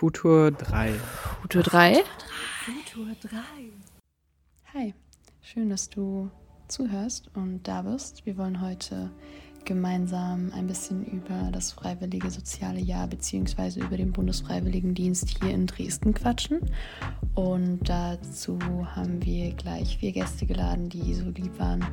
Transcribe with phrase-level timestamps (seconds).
[0.00, 0.94] Futur 3.
[1.42, 2.02] Futur 3?
[2.64, 3.36] Futur 3.
[4.72, 4.94] Hi,
[5.42, 6.30] schön, dass du
[6.68, 8.24] zuhörst und da bist.
[8.24, 9.10] Wir wollen heute
[9.66, 13.80] gemeinsam ein bisschen über das Freiwillige Soziale Jahr bzw.
[13.80, 16.60] über den Bundesfreiwilligendienst hier in Dresden quatschen.
[17.34, 18.58] Und dazu
[18.96, 21.84] haben wir gleich vier Gäste geladen, die so lieb waren,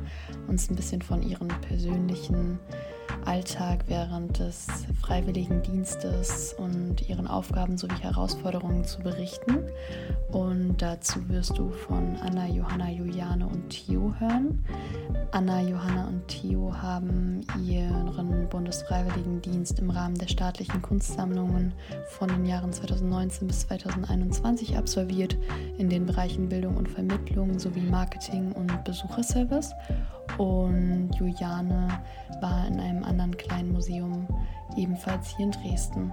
[0.46, 2.58] uns ein bisschen von ihren persönlichen
[3.24, 4.66] Alltag während des
[5.00, 9.58] Freiwilligendienstes und ihren Aufgaben sowie Herausforderungen zu berichten.
[10.32, 14.64] Und dazu wirst du von Anna, Johanna, Juliane und Theo hören.
[15.30, 21.74] Anna, Johanna und Theo haben ihren Bundesfreiwilligendienst im Rahmen der staatlichen Kunstsammlungen
[22.08, 25.36] von den Jahren 2019 bis 2021 absolviert
[25.76, 29.74] in den Bereichen Bildung und Vermittlung sowie Marketing und Besucherservice.
[30.36, 31.88] Und Juliane
[32.40, 34.26] war in einem anderen kleinen Museum,
[34.76, 36.12] ebenfalls hier in Dresden.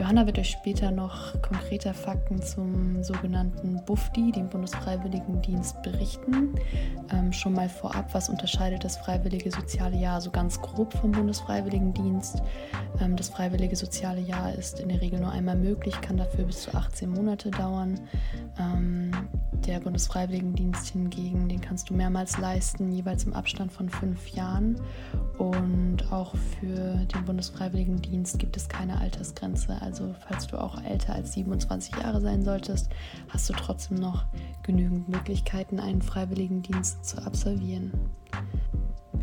[0.00, 6.54] Johanna wird euch später noch konkreter Fakten zum sogenannten BUFDI, dem Bundesfreiwilligendienst, berichten.
[7.12, 12.42] Ähm, schon mal vorab, was unterscheidet das Freiwillige Soziale Jahr so ganz grob vom Bundesfreiwilligendienst?
[13.00, 16.62] Ähm, das Freiwillige Soziale Jahr ist in der Regel nur einmal möglich, kann dafür bis
[16.62, 18.00] zu 18 Monate dauern.
[18.58, 19.12] Ähm,
[19.66, 24.80] der Bundesfreiwilligendienst hingegen, den kannst du mehrmals leisten, jeweils im Abstand von fünf Jahren.
[25.38, 27.81] Und auch für den Bundesfreiwilligendienst
[28.38, 29.80] gibt es keine Altersgrenze.
[29.80, 32.90] Also falls du auch älter als 27 Jahre sein solltest,
[33.28, 34.24] hast du trotzdem noch
[34.62, 37.92] genügend Möglichkeiten, einen Freiwilligendienst zu absolvieren.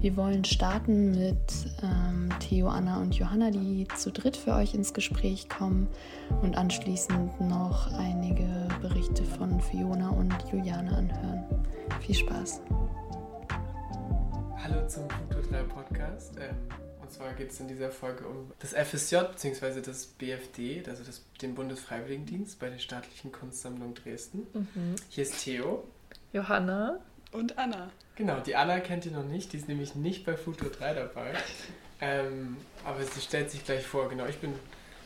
[0.02, 4.94] Wir wollen starten mit ähm, Theo, Anna und Johanna, die zu dritt für euch ins
[4.94, 5.88] Gespräch kommen
[6.42, 8.48] und anschließend noch einige
[8.82, 11.44] Berichte von Fiona und Juliane anhören.
[12.00, 12.62] Viel Spaß.
[14.64, 16.36] Hallo zum Futur 3 Podcast.
[16.40, 16.56] Ähm,
[17.10, 19.82] und zwar geht es in dieser Folge um das FSJ bzw.
[19.82, 24.46] das BFD, also das, den Bundesfreiwilligendienst bei der Staatlichen Kunstsammlung Dresden.
[24.54, 24.96] Mhm.
[25.10, 25.88] Hier ist Theo.
[26.34, 27.00] Johanna.
[27.32, 27.90] Und Anna.
[28.16, 31.34] Genau, die Anna kennt ihr noch nicht, die ist nämlich nicht bei Futur 3 dabei.
[32.00, 34.08] Ähm, aber sie stellt sich gleich vor.
[34.08, 34.54] Genau, ich bin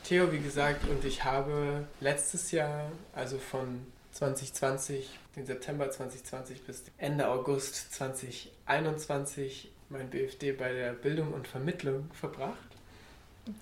[0.03, 6.83] Theo, wie gesagt, und ich habe letztes Jahr, also von 2020, den September 2020 bis
[6.97, 12.57] Ende August 2021, mein BFD bei der Bildung und Vermittlung verbracht.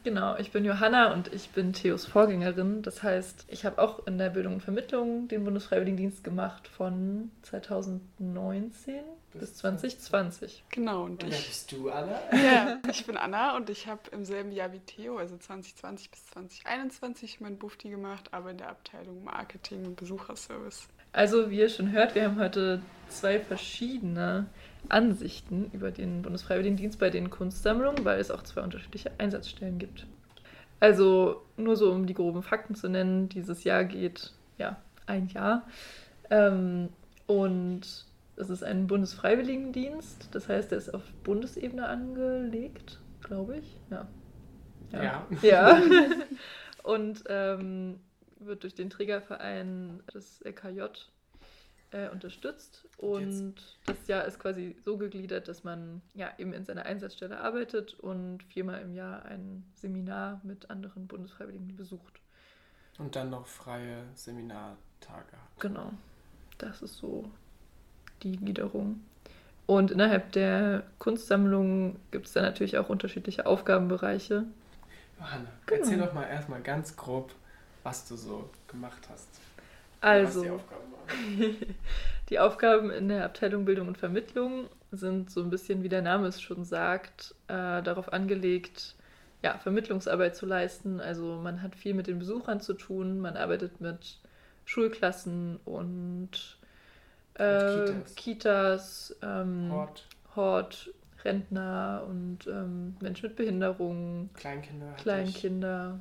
[0.04, 2.84] Genau, ich bin Johanna und ich bin Theos Vorgängerin.
[2.84, 9.02] Das heißt, ich habe auch in der Bildung und Vermittlung den Bundesfreiwilligendienst gemacht von 2019
[9.34, 10.64] bis 2020.
[10.70, 11.04] Genau.
[11.04, 12.20] Und, und ich, bist du, Anna?
[12.32, 16.28] Ja, ich bin Anna und ich habe im selben Jahr wie Theo, also 2020 bis
[16.28, 20.88] 2021, mein Bufti gemacht, aber in der Abteilung Marketing und Besucherservice.
[21.14, 24.46] Also, wie ihr schon hört, wir haben heute zwei verschiedene
[24.90, 30.08] Ansichten über den Bundesfreiwilligendienst bei den Kunstsammlungen, weil es auch zwei unterschiedliche Einsatzstellen gibt.
[30.80, 35.68] Also, nur so um die groben Fakten zu nennen, dieses Jahr geht ja ein Jahr.
[36.30, 36.90] Ähm,
[37.28, 38.06] und
[38.36, 43.80] es ist ein Bundesfreiwilligendienst, das heißt, der ist auf Bundesebene angelegt, glaube ich.
[43.90, 44.08] Ja.
[44.92, 45.28] Ja.
[45.42, 45.78] Ja.
[45.78, 45.82] ja.
[46.84, 48.00] Und ähm,
[48.40, 50.82] wird durch den Trägerverein des LKJ
[51.92, 52.88] äh, unterstützt.
[52.98, 57.94] Und das Jahr ist quasi so gegliedert, dass man ja eben in seiner Einsatzstelle arbeitet
[58.00, 62.20] und viermal im Jahr ein Seminar mit anderen Bundesfreiwilligen besucht.
[62.98, 65.60] Und dann noch freie Seminartage hat.
[65.60, 65.92] Genau.
[66.58, 67.30] Das ist so
[68.24, 69.02] die Gliederung.
[69.66, 74.46] Und innerhalb der Kunstsammlung gibt es dann natürlich auch unterschiedliche Aufgabenbereiche.
[75.18, 75.82] Johanna, genau.
[75.82, 77.34] erzähl doch mal erstmal ganz grob,
[77.84, 79.28] was du so gemacht hast.
[80.02, 81.76] Also, die Aufgaben,
[82.30, 86.28] die Aufgaben in der Abteilung Bildung und Vermittlung sind so ein bisschen, wie der Name
[86.28, 88.96] es schon sagt, äh, darauf angelegt,
[89.44, 91.00] ja, Vermittlungsarbeit zu leisten.
[91.00, 94.20] Also man hat viel mit den Besuchern zu tun, man arbeitet mit
[94.66, 96.58] Schulklassen und
[97.36, 100.08] äh, Kitas, Kitas ähm, Hort.
[100.36, 104.94] Hort, Rentner und ähm, Menschen mit Behinderung, Kleinkinder.
[104.98, 106.00] Kleinkinder.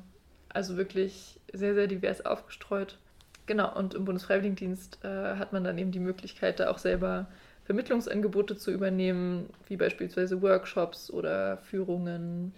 [0.49, 2.97] Also wirklich sehr, sehr divers aufgestreut.
[3.51, 7.27] Genau, und im Bundesfreiwilligendienst äh, hat man dann eben die Möglichkeit, da auch selber
[7.65, 12.53] Vermittlungsangebote zu übernehmen, wie beispielsweise Workshops oder Führungen,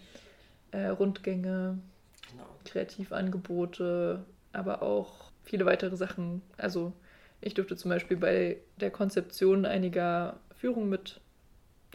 [0.70, 1.80] äh, Rundgänge,
[2.30, 2.46] genau.
[2.66, 6.44] Kreativangebote, aber auch viele weitere Sachen.
[6.58, 6.94] Also
[7.42, 11.22] ich durfte zum Beispiel bei der Konzeption einiger Führungen mit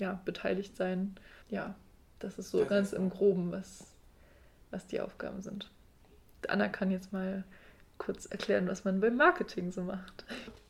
[0.00, 1.14] ja, beteiligt sein.
[1.50, 1.76] Ja,
[2.18, 3.94] das ist so das ganz ist im Groben, was,
[4.72, 5.70] was die Aufgaben sind.
[6.48, 7.44] Anna kann jetzt mal
[7.98, 10.24] kurz erklären, was man beim Marketing so macht.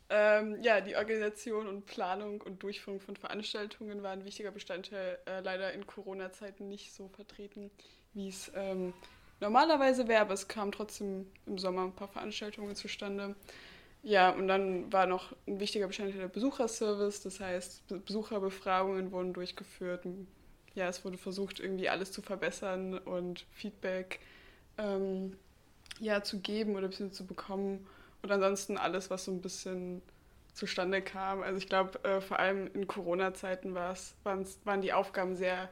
[0.09, 5.41] Ähm, ja, die Organisation und Planung und Durchführung von Veranstaltungen war ein wichtiger Bestandteil, äh,
[5.41, 7.69] leider in Corona-Zeiten nicht so vertreten,
[8.13, 8.93] wie es ähm,
[9.39, 13.35] normalerweise wäre, aber es kamen trotzdem im Sommer ein paar Veranstaltungen zustande.
[14.01, 20.05] Ja, und dann war noch ein wichtiger Bestandteil der Besucherservice, das heißt, Besucherbefragungen wurden durchgeführt.
[20.73, 24.19] Ja, es wurde versucht, irgendwie alles zu verbessern und Feedback
[24.77, 25.35] ähm,
[25.99, 27.85] ja, zu geben oder ein bisschen zu bekommen.
[28.21, 30.01] Und ansonsten alles, was so ein bisschen
[30.53, 31.41] zustande kam.
[31.41, 35.69] Also ich glaube, äh, vor allem in Corona-Zeiten waren die Aufgaben sehr,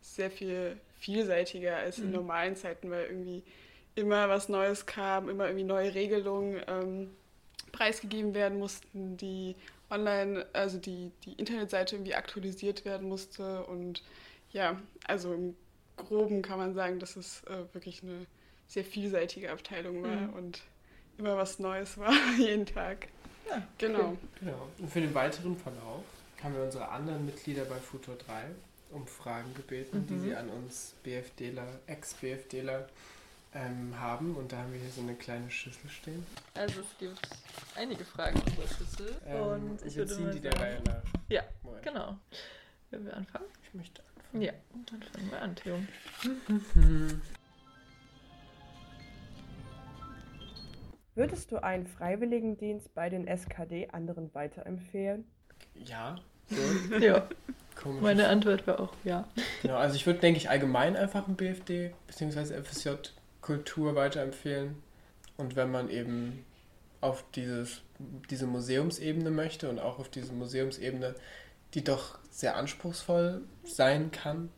[0.00, 2.14] sehr viel vielseitiger als in mhm.
[2.14, 3.42] normalen Zeiten, weil irgendwie
[3.94, 7.10] immer was Neues kam, immer irgendwie neue Regelungen ähm,
[7.72, 9.56] preisgegeben werden mussten, die
[9.90, 13.64] online, also die, die Internetseite irgendwie aktualisiert werden musste.
[13.64, 14.02] Und
[14.52, 15.56] ja, also im
[15.96, 18.26] Groben kann man sagen, dass es äh, wirklich eine
[18.68, 20.32] sehr vielseitige Abteilung war mhm.
[20.34, 20.62] und
[21.16, 23.08] immer was Neues war, jeden Tag.
[23.48, 24.16] Ja, genau.
[24.38, 24.68] genau.
[24.78, 26.04] Und für den weiteren Verlauf
[26.42, 28.44] haben wir unsere anderen Mitglieder bei Futur 3
[28.90, 30.06] um Fragen gebeten, mhm.
[30.06, 32.88] die sie an uns BFDler, Ex-BFDler
[33.54, 34.36] ähm, haben.
[34.36, 36.24] Und da haben wir hier so eine kleine Schüssel stehen.
[36.54, 37.20] Also es gibt
[37.74, 39.16] einige Fragen in unserer Schüssel.
[39.26, 41.02] Ähm, und ich wir ziehen die der Reihe nach.
[41.28, 41.82] Ja, Moment.
[41.82, 42.16] genau.
[42.90, 43.46] Wollen wir anfangen?
[43.62, 44.42] Ich möchte anfangen.
[44.42, 44.52] Ja,
[44.86, 45.78] dann fangen wir an, Theo.
[51.18, 55.24] Würdest du einen Freiwilligendienst bei den SKD anderen weiterempfehlen?
[55.74, 56.14] Ja.
[56.46, 56.94] So.
[57.00, 57.26] ja.
[57.74, 58.02] Komisch.
[58.02, 59.26] Meine Antwort war auch ja.
[59.62, 62.62] Genau, also ich würde, denke ich, allgemein einfach ein BFD bzw.
[62.62, 62.90] FSJ
[63.40, 64.80] Kultur weiterempfehlen.
[65.36, 66.44] Und wenn man eben
[67.00, 67.82] auf dieses,
[68.30, 71.16] diese Museumsebene möchte und auch auf diese Museumsebene,
[71.74, 74.50] die doch sehr anspruchsvoll sein kann,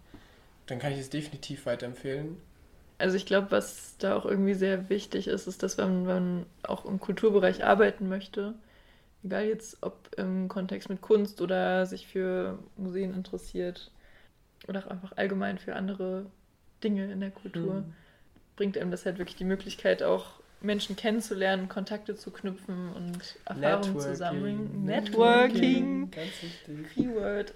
[0.67, 2.37] dann kann ich es definitiv weiterempfehlen.
[3.01, 6.85] Also ich glaube, was da auch irgendwie sehr wichtig ist, ist, dass wenn man auch
[6.85, 8.55] im Kulturbereich arbeiten möchte,
[9.25, 13.91] egal jetzt ob im Kontext mit Kunst oder sich für Museen interessiert
[14.69, 16.27] oder auch einfach allgemein für andere
[16.85, 17.95] Dinge in der Kultur, mhm.
[18.57, 23.99] bringt einem das halt wirklich die Möglichkeit, auch Menschen kennenzulernen, Kontakte zu knüpfen und Erfahrungen
[23.99, 24.85] zu sammeln.
[24.85, 26.11] Networking.
[26.11, 26.95] Ganz wichtig.
[26.95, 27.55] Keyword.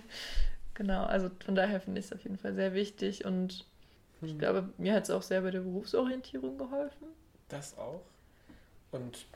[0.74, 3.64] genau, also von daher finde ich es auf jeden Fall sehr wichtig und
[4.24, 4.30] mhm.
[4.30, 7.08] ich glaube, mir hat es auch sehr bei der Berufsorientierung geholfen.
[7.48, 8.02] Das auch.
[8.90, 9.26] Und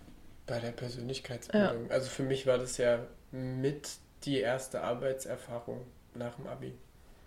[0.46, 1.87] bei der Persönlichkeitsbildung.
[1.87, 1.90] Ja.
[1.90, 3.90] Also für mich war das ja mit
[4.25, 6.73] die erste Arbeitserfahrung nach dem Abi.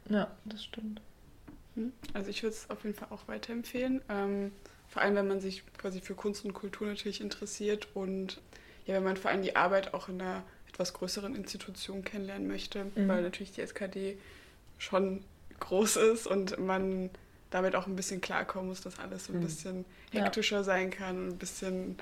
[0.09, 1.01] Ja, das stimmt.
[1.75, 1.93] Hm.
[2.13, 4.01] Also ich würde es auf jeden Fall auch weiterempfehlen.
[4.09, 4.51] Ähm,
[4.87, 8.41] vor allem, wenn man sich quasi für Kunst und Kultur natürlich interessiert und
[8.85, 12.85] ja, wenn man vor allem die Arbeit auch in einer etwas größeren Institution kennenlernen möchte,
[12.85, 13.07] mhm.
[13.07, 14.17] weil natürlich die SKD
[14.77, 15.23] schon
[15.59, 17.09] groß ist und man
[17.51, 19.43] damit auch ein bisschen klarkommen muss, dass alles so ein mhm.
[19.43, 20.63] bisschen hektischer ja.
[20.63, 21.97] sein kann ein bisschen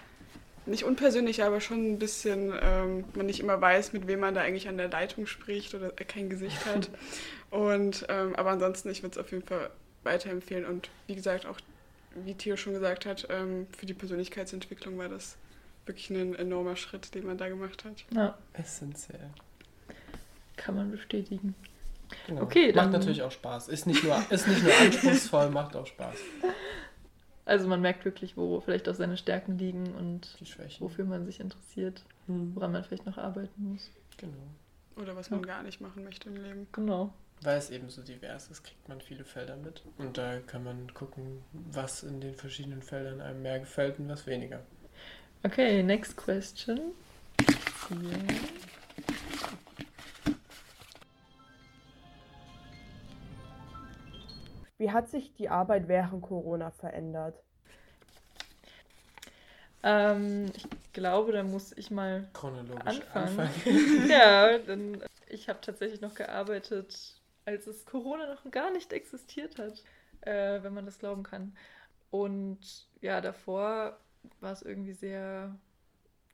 [0.65, 4.41] nicht unpersönlich, aber schon ein bisschen, ähm, man nicht immer weiß, mit wem man da
[4.41, 6.89] eigentlich an der Leitung spricht oder kein Gesicht hat.
[7.49, 9.71] Und ähm, aber ansonsten, ich würde es auf jeden Fall
[10.03, 10.65] weiterempfehlen.
[10.65, 11.59] Und wie gesagt, auch
[12.23, 15.37] wie Theo schon gesagt hat, ähm, für die Persönlichkeitsentwicklung war das
[15.85, 18.05] wirklich ein enormer Schritt, den man da gemacht hat.
[18.13, 18.37] Ja.
[18.53, 19.31] Essentiell.
[20.55, 21.55] Kann man bestätigen.
[22.27, 22.41] Genau.
[22.41, 23.67] Okay, macht natürlich auch Spaß.
[23.67, 26.15] Ist nicht nur, ist nicht nur anspruchsvoll, macht auch Spaß.
[27.45, 30.27] Also man merkt wirklich, wo vielleicht auch seine Stärken liegen und
[30.79, 32.55] wofür man sich interessiert, hm.
[32.55, 33.89] woran man vielleicht noch arbeiten muss.
[34.17, 34.33] Genau.
[34.97, 35.47] Oder was man ja.
[35.47, 36.67] gar nicht machen möchte im Leben.
[36.71, 37.13] Genau.
[37.41, 39.81] Weil es eben so divers ist, kriegt man viele Felder mit.
[39.97, 44.27] Und da kann man gucken, was in den verschiedenen Feldern einem mehr gefällt und was
[44.27, 44.59] weniger.
[45.43, 46.79] Okay, next question.
[47.89, 48.58] Yeah.
[54.79, 57.37] Wie hat sich die Arbeit während Corona verändert?
[59.83, 63.39] Ähm, ich glaube, da muss ich mal Chronologisch anfangen.
[63.39, 64.09] anfangen.
[64.09, 69.83] ja, denn ich habe tatsächlich noch gearbeitet, als es Corona noch gar nicht existiert hat,
[70.21, 71.55] äh, wenn man das glauben kann.
[72.09, 73.97] Und ja, davor
[74.39, 75.53] war es irgendwie sehr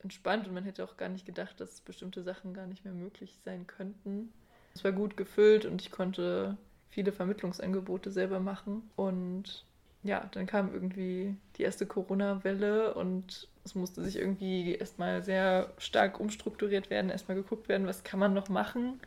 [0.03, 3.39] entspannt und man hätte auch gar nicht gedacht, dass bestimmte Sachen gar nicht mehr möglich
[3.43, 4.31] sein könnten.
[4.75, 6.57] Es war gut gefüllt und ich konnte
[6.95, 8.89] viele Vermittlungsangebote selber machen.
[8.95, 9.65] Und
[10.03, 16.21] ja, dann kam irgendwie die erste Corona-Welle und es musste sich irgendwie erstmal sehr stark
[16.21, 19.01] umstrukturiert werden, erstmal geguckt werden, was kann man noch machen.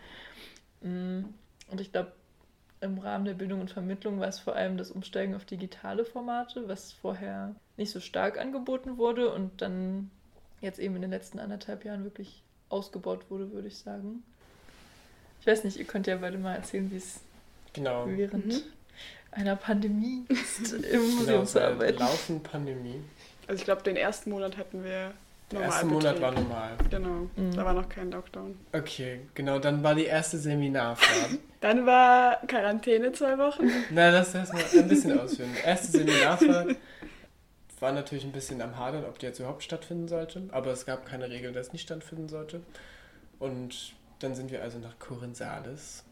[0.82, 1.20] Mm,
[1.70, 2.12] und ich glaube,
[2.82, 6.68] im Rahmen der Bildung und Vermittlung war es vor allem das Umsteigen auf digitale Formate,
[6.68, 10.10] was vorher nicht so stark angeboten wurde und dann
[10.60, 14.22] jetzt eben in den letzten anderthalb Jahren wirklich ausgebaut wurde, würde ich sagen.
[15.40, 17.20] Ich weiß nicht, ihr könnt ja beide mal erzählen, wie es
[17.72, 18.06] Genau.
[18.06, 18.62] Während mhm.
[19.30, 21.98] einer Pandemie ist im Museum genau, zu arbeiten.
[21.98, 23.00] Laufen Pandemie.
[23.46, 25.12] Also ich glaube, den ersten Monat hatten wir
[25.50, 26.72] Der erste Monat war normal.
[26.90, 27.54] Genau, mhm.
[27.54, 28.58] da war noch kein Lockdown.
[28.72, 31.38] Okay, genau, dann war die erste Seminarfahrt.
[31.60, 33.70] dann war Quarantäne zwei Wochen.
[33.90, 35.50] Na, das ist mal ein bisschen ausführen.
[35.64, 36.76] Erste Seminarfahrt
[37.80, 40.42] war natürlich ein bisschen am Hadern, ob die jetzt überhaupt stattfinden sollte.
[40.50, 42.60] Aber es gab keine Regel, dass es nicht stattfinden sollte.
[43.38, 46.04] Und dann sind wir also nach Korinthales,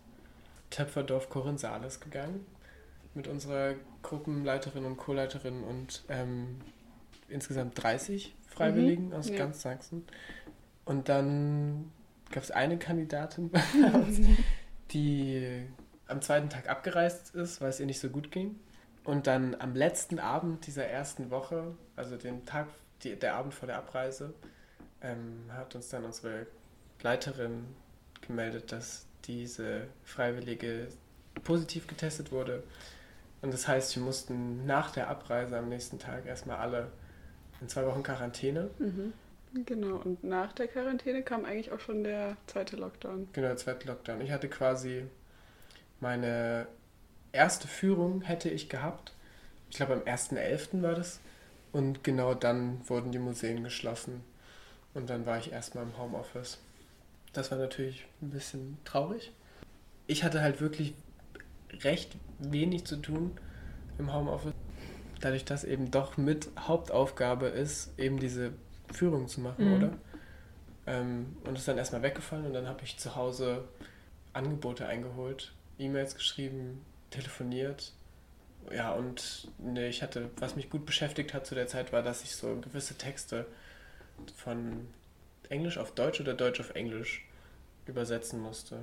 [0.71, 2.47] Töpferdorf Korinthales gegangen.
[3.15, 6.61] Mit unserer Gruppenleiterin und Co-Leiterin und ähm,
[7.29, 9.39] insgesamt 30 Freiwilligen mhm, aus ja.
[9.39, 10.05] ganz Sachsen.
[10.85, 11.91] Und dann
[12.31, 13.51] gab es eine Kandidatin
[14.93, 15.67] die
[16.09, 18.59] am zweiten Tag abgereist ist, weil es ihr nicht so gut ging.
[19.05, 22.69] Und dann am letzten Abend dieser ersten Woche, also den Tag,
[23.03, 24.35] die, der Abend vor der Abreise,
[25.01, 26.47] ähm, hat uns dann unsere
[27.03, 27.67] Leiterin
[28.21, 30.89] gemeldet, dass diese Freiwillige
[31.45, 32.63] positiv getestet wurde.
[33.43, 36.91] Und das heißt, wir mussten nach der Abreise am nächsten Tag erstmal alle
[37.61, 38.71] in zwei Wochen Quarantäne.
[38.79, 39.13] Mhm.
[39.65, 43.29] Genau, und nach der Quarantäne kam eigentlich auch schon der zweite Lockdown.
[43.33, 44.21] Genau, der zweite Lockdown.
[44.21, 45.05] Ich hatte quasi
[46.01, 46.67] meine
[47.33, 49.13] erste Führung hätte ich gehabt.
[49.71, 50.83] Ich glaube am 1.11.
[50.83, 51.21] war das.
[51.73, 54.25] Und genau dann wurden die Museen geschlossen.
[54.95, 56.59] Und dann war ich erstmal im Homeoffice.
[57.37, 59.33] Das war natürlich ein bisschen traurig.
[60.07, 60.95] Ich hatte halt wirklich
[61.83, 63.33] recht wenig zu tun
[63.99, 64.55] im Homeoffice
[65.21, 68.53] dadurch, dass eben doch mit Hauptaufgabe ist, eben diese
[68.93, 69.75] Führung zu machen, mhm.
[69.75, 69.93] oder?
[70.87, 73.65] Ähm, und ist dann erstmal weggefallen und dann habe ich zu Hause
[74.33, 77.93] Angebote eingeholt, E-Mails geschrieben, telefoniert.
[78.71, 82.23] Ja, und ne, ich hatte, was mich gut beschäftigt hat zu der Zeit, war, dass
[82.23, 83.47] ich so gewisse Texte
[84.37, 84.87] von
[85.51, 87.27] Englisch auf Deutsch oder Deutsch auf Englisch
[87.87, 88.79] übersetzen musste.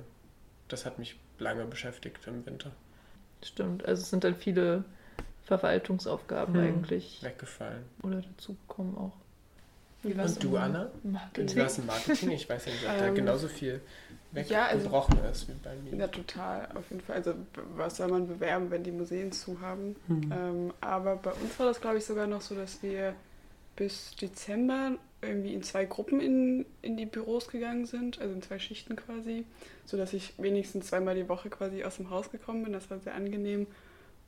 [0.68, 2.70] Das hat mich lange beschäftigt im Winter.
[3.42, 4.84] Stimmt, also es sind dann viele
[5.44, 6.62] Verwaltungsaufgaben hm.
[6.62, 7.84] eigentlich weggefallen.
[8.02, 9.12] Oder dazugekommen auch.
[10.02, 10.90] Und du, Anna?
[11.02, 11.56] Marketing.
[11.56, 12.30] Wie war es im Marketing?
[12.32, 13.80] Ich weiß ja nicht, ob da ähm, genauso viel
[14.32, 15.96] weggebrochen ja, also, ist wie bei mir.
[15.98, 17.16] Ja, total, auf jeden Fall.
[17.16, 17.34] Also,
[17.74, 19.96] was soll man bewerben, wenn die Museen zu haben?
[20.08, 20.32] Hm.
[20.32, 23.14] Ähm, aber bei uns war das, glaube ich, sogar noch so, dass wir
[23.76, 24.92] bis Dezember
[25.26, 29.44] irgendwie in zwei Gruppen in, in die Büros gegangen sind, also in zwei Schichten quasi,
[29.84, 32.72] sodass ich wenigstens zweimal die Woche quasi aus dem Haus gekommen bin.
[32.72, 33.66] Das war sehr angenehm.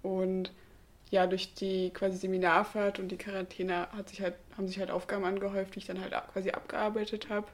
[0.03, 0.53] Und
[1.11, 5.25] ja, durch die quasi Seminarfahrt und die Quarantäne hat sich halt, haben sich halt Aufgaben
[5.25, 7.47] angehäuft, die ich dann halt quasi abgearbeitet habe.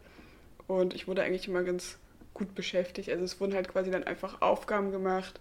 [0.66, 1.98] Und ich wurde eigentlich immer ganz
[2.34, 3.10] gut beschäftigt.
[3.10, 5.40] Also es wurden halt quasi dann einfach Aufgaben gemacht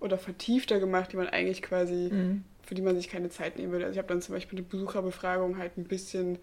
[0.00, 2.44] oder vertiefter gemacht, die man eigentlich quasi, mhm.
[2.62, 3.84] für die man sich keine Zeit nehmen würde.
[3.84, 6.38] Also ich habe dann zum Beispiel eine Besucherbefragung halt ein bisschen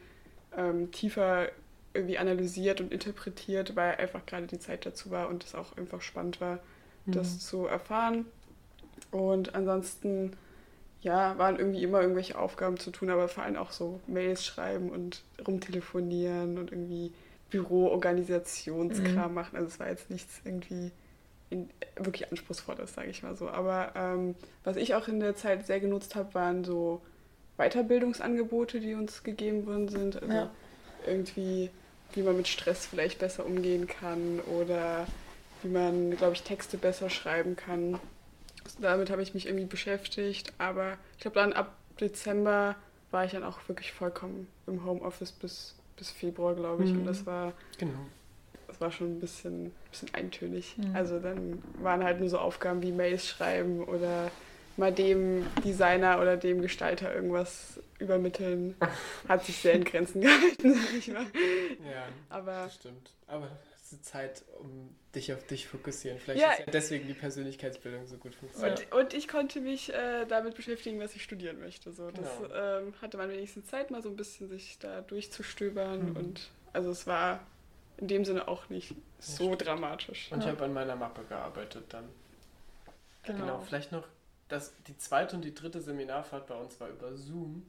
[0.55, 1.49] ähm, tiefer
[1.93, 6.01] irgendwie analysiert und interpretiert, weil einfach gerade die Zeit dazu war und es auch einfach
[6.01, 6.59] spannend war,
[7.05, 7.11] mhm.
[7.13, 8.25] das zu erfahren.
[9.11, 10.33] Und ansonsten
[11.01, 14.89] ja, waren irgendwie immer irgendwelche Aufgaben zu tun, aber vor allem auch so Mails schreiben
[14.89, 17.11] und rumtelefonieren und irgendwie
[17.49, 19.33] Büroorganisationskram mhm.
[19.33, 19.55] machen.
[19.55, 20.91] Also es war jetzt nichts irgendwie
[21.49, 23.49] in, wirklich anspruchsvolles, sage ich mal so.
[23.49, 27.01] Aber ähm, was ich auch in der Zeit sehr genutzt habe, waren so
[27.57, 30.21] Weiterbildungsangebote, die uns gegeben worden sind.
[30.21, 30.49] Also ja.
[31.05, 31.69] irgendwie,
[32.13, 35.05] wie man mit Stress vielleicht besser umgehen kann oder
[35.63, 37.99] wie man, glaube ich, Texte besser schreiben kann
[38.79, 40.53] damit habe ich mich irgendwie beschäftigt.
[40.57, 42.75] Aber ich glaube, dann ab Dezember
[43.11, 46.91] war ich dann auch wirklich vollkommen im Homeoffice bis, bis Februar, glaube ich.
[46.91, 46.99] Mhm.
[46.99, 47.53] Und das war.
[47.77, 47.99] Genau.
[48.67, 50.77] Das war schon ein bisschen, bisschen eintönig.
[50.77, 50.95] Mhm.
[50.95, 54.31] Also dann waren halt nur so Aufgaben wie Mails schreiben oder
[54.77, 58.75] mal dem Designer oder dem Gestalter irgendwas übermitteln.
[59.27, 61.25] Hat sich sehr in Grenzen gehalten, sag ich mal.
[61.91, 63.11] Ja, Aber, das stimmt.
[63.27, 63.49] Aber
[63.91, 66.17] kurze Zeit, um dich auf dich fokussieren.
[66.19, 66.51] Vielleicht ja.
[66.51, 68.91] ist ja deswegen die Persönlichkeitsbildung so gut funktioniert.
[68.91, 71.91] Und, und ich konnte mich äh, damit beschäftigen, was ich studieren möchte.
[71.91, 72.09] So.
[72.11, 72.53] Das genau.
[72.53, 76.11] ähm, hatte man wenigstens Zeit, mal so ein bisschen sich da durchzustöbern.
[76.11, 76.15] Mhm.
[76.15, 77.41] Und also es war
[77.97, 80.31] in dem Sinne auch nicht so dramatisch.
[80.31, 80.45] Und ja.
[80.45, 82.07] ich habe an meiner Mappe gearbeitet dann.
[83.23, 83.39] Genau.
[83.39, 83.59] genau.
[83.61, 84.07] Vielleicht noch,
[84.51, 87.63] dass die zweite und die dritte Seminarfahrt bei uns war über Zoom.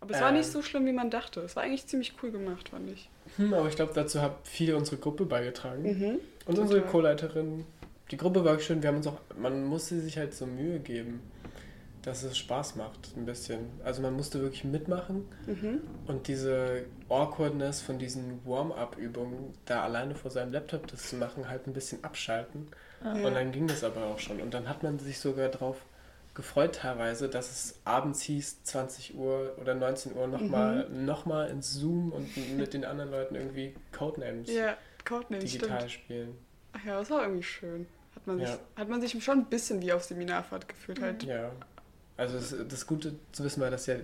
[0.00, 0.52] Aber es ähm, war nicht ähm.
[0.52, 1.40] so schlimm, wie man dachte.
[1.40, 3.08] Es war eigentlich ziemlich cool gemacht, fand ich.
[3.36, 5.82] Hm, aber ich glaube, dazu hat viel unsere Gruppe beigetragen.
[5.82, 7.64] Mhm, und unsere Co-Leiterin.
[8.10, 8.82] Die Gruppe war schön.
[8.82, 11.20] Wir haben uns auch, man musste sich halt so Mühe geben,
[12.02, 13.58] dass es Spaß macht, ein bisschen.
[13.84, 15.26] Also man musste wirklich mitmachen.
[15.46, 15.80] Mhm.
[16.06, 21.66] Und diese Awkwardness von diesen Warm-up-Übungen, da alleine vor seinem Laptop das zu machen, halt
[21.66, 22.68] ein bisschen abschalten.
[23.02, 23.12] Ah.
[23.12, 24.40] Und dann ging das aber auch schon.
[24.40, 25.76] Und dann hat man sich sogar drauf
[26.34, 31.04] gefreut teilweise, dass es abends hieß, 20 Uhr oder 19 Uhr nochmal mhm.
[31.04, 35.90] noch mal ins Zoom und mit den anderen Leuten irgendwie Codenames, ja, Codenames digital stimmt.
[35.90, 36.38] spielen.
[36.72, 37.86] Ach ja, das war irgendwie schön.
[38.14, 41.24] Hat man, sich, hat man sich schon ein bisschen wie auf Seminarfahrt gefühlt halt.
[41.24, 41.50] Ja.
[42.16, 43.96] Also das, das Gute zu wissen war, dass ja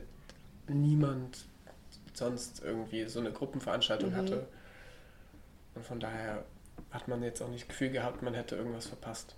[0.68, 1.46] niemand
[2.14, 4.16] sonst irgendwie so eine Gruppenveranstaltung Mhm.
[4.16, 4.46] hatte.
[5.74, 6.44] Und von daher
[6.90, 9.34] hat man jetzt auch nicht das Gefühl gehabt, man hätte irgendwas verpasst.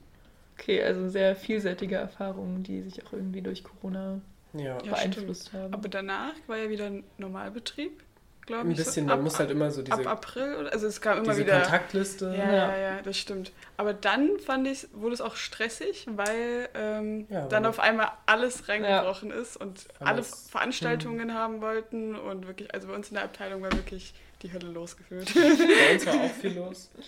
[0.58, 4.20] Okay, also sehr vielseitige Erfahrungen, die sich auch irgendwie durch Corona
[4.54, 5.72] Ja, Ja, beeinflusst haben.
[5.74, 8.02] Aber danach war ja wieder ein Normalbetrieb,
[8.46, 8.78] glaube ein ich.
[8.78, 10.72] so bisschen, ab, man muss halt immer so diese, ab April, oder?
[10.72, 11.60] also es kam immer diese wieder.
[11.60, 12.26] Kontaktliste.
[12.36, 12.52] Ja, Ja.
[12.54, 13.52] ja, ja, das stimmt.
[13.76, 18.08] Aber dann fand ich, wurde es auch stressig, weil ähm, Ja, dann weil- auf einmal
[18.24, 23.14] alles reingebrochen ist und Weil alle Veranstaltungen haben wollten und wirklich, also bei uns in
[23.16, 25.32] der Abteilung war wirklich die Hölle losgeführt.
[25.34, 26.90] Bei uns war auch viel los.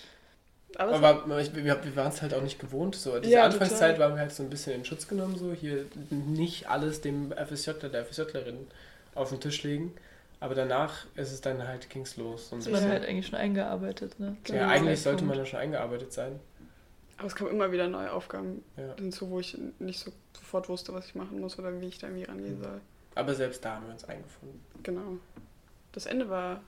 [0.76, 2.94] Aber, Aber ich- wir, wir waren es halt auch nicht gewohnt.
[2.94, 3.18] So.
[3.18, 4.10] Diese Ja, Anfangszeit total.
[4.10, 5.36] waren wir halt so ein bisschen in Schutz genommen.
[5.36, 5.52] So.
[5.52, 8.66] Hier nicht alles dem FSJ, der FSJlerin
[9.14, 9.94] auf den Tisch legen.
[10.40, 12.50] Aber danach ist es dann halt, ging es los.
[12.50, 14.36] So ein ist man halt eigentlich schon eingearbeitet, ne?
[14.44, 14.58] Genau.
[14.58, 15.28] ja, eigentlich sollte Zeitpunkt.
[15.28, 16.38] man ja schon eingearbeitet sein.
[17.16, 18.94] aber es kamen immer wieder neue Aufgaben Ja.
[18.96, 22.06] hinzu, wo ich nicht so sofort wusste, was ich machen muss oder wie ich da
[22.06, 22.80] irgendwie rangehen soll.
[23.16, 24.60] Aber selbst da haben wir uns eingefunden.
[24.84, 25.16] Genau.
[25.90, 26.60] Das Ende war,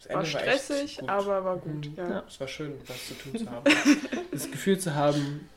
[0.00, 1.08] Das war echt stressig, gut.
[1.08, 1.86] aber war gut.
[1.90, 1.94] Mhm.
[1.96, 2.08] Ja.
[2.10, 2.24] Ja.
[2.28, 3.64] Es war schön, was zu tun zu haben.
[4.30, 5.48] das Gefühl zu haben,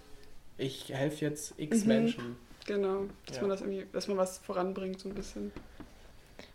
[0.58, 1.88] ich helfe jetzt x Mhm.
[1.88, 2.36] Menschen.
[2.66, 3.06] Genau.
[3.26, 3.42] Dass Ja.
[3.44, 5.52] man das irgendwie, dass man was voranbringt, so ein bisschen.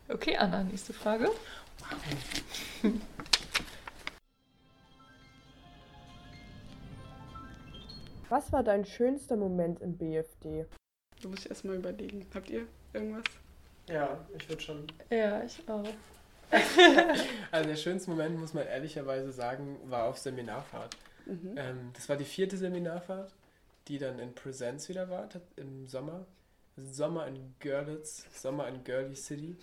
[0.09, 1.31] Okay, Anna, nächste Frage.
[8.29, 10.67] Was war dein schönster Moment im BFD?
[11.23, 12.27] Da muss ich erstmal überlegen.
[12.35, 13.25] Habt ihr irgendwas?
[13.89, 14.87] Ja, ich würde schon.
[15.11, 15.85] Ja, ich auch.
[17.51, 20.97] Also der schönste Moment, muss man ehrlicherweise sagen, war auf Seminarfahrt.
[21.27, 21.55] Mhm.
[21.57, 23.33] Ähm, das war die vierte Seminarfahrt,
[23.89, 26.27] die dann in Präsenz wieder war, im Sommer.
[26.77, 29.57] Sommer in Görlitz, Sommer in Girly City.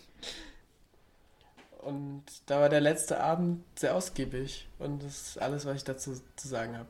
[1.80, 4.68] Und da war der letzte Abend sehr ausgiebig.
[4.80, 6.88] Und das ist alles, was ich dazu zu sagen habe.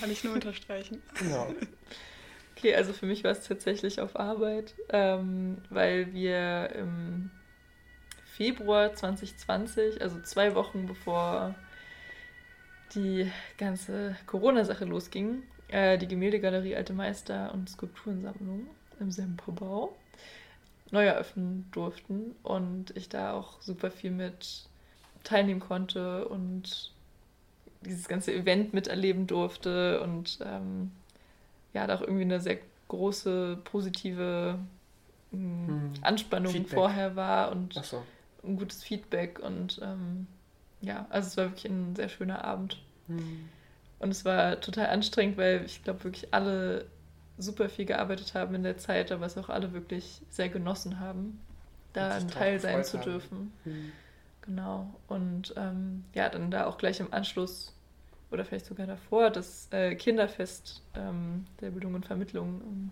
[0.00, 1.02] Kann ich nur unterstreichen.
[1.18, 1.52] Genau.
[2.56, 7.30] Okay, also für mich war es tatsächlich auf Arbeit, ähm, weil wir im
[8.36, 11.54] Februar 2020, also zwei Wochen bevor
[12.94, 18.66] die ganze Corona-Sache losging, äh, die Gemäldegalerie Alte Meister und Skulpturensammlung
[19.00, 19.96] im Semperbau
[20.90, 24.68] neu eröffnen durften und ich da auch super viel mit
[25.24, 26.92] teilnehmen konnte und
[27.82, 30.92] dieses ganze Event miterleben durfte und ähm,
[31.74, 34.58] ja, da auch irgendwie eine sehr große positive
[35.32, 35.92] mh, Hm.
[36.02, 36.74] Anspannung Feedback.
[36.74, 38.04] vorher war und Achso.
[38.44, 40.26] Ein gutes Feedback und ähm,
[40.80, 42.82] ja, also es war wirklich ein sehr schöner Abend.
[43.08, 43.48] Hm.
[43.98, 46.86] Und es war total anstrengend, weil ich glaube wirklich alle
[47.38, 51.40] super viel gearbeitet haben in der Zeit, aber es auch alle wirklich sehr genossen haben,
[51.92, 53.04] da ein Teil sein zu haben.
[53.04, 53.52] dürfen.
[53.64, 53.92] Hm.
[54.42, 54.94] Genau.
[55.08, 57.74] Und ähm, ja, dann da auch gleich im Anschluss
[58.30, 62.90] oder vielleicht sogar davor das äh, Kinderfest ähm, der Bildung und Vermittlung ähm,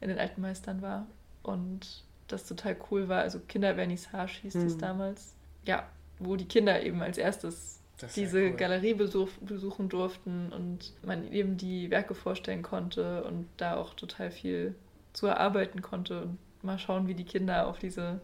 [0.00, 1.06] in den Alten Meistern war.
[1.42, 3.22] Und das total cool war.
[3.22, 4.78] Also Kindervernissage hieß das Mhm.
[4.78, 5.34] damals.
[5.64, 5.88] Ja,
[6.18, 8.56] wo die Kinder eben als erstes Das diese cool.
[8.56, 14.30] Galerie besuch, besuchen durften und man eben die Werke vorstellen konnte und da auch total
[14.30, 14.74] viel
[15.12, 18.20] zu erarbeiten konnte und mal schauen, wie die Kinder auf, diese,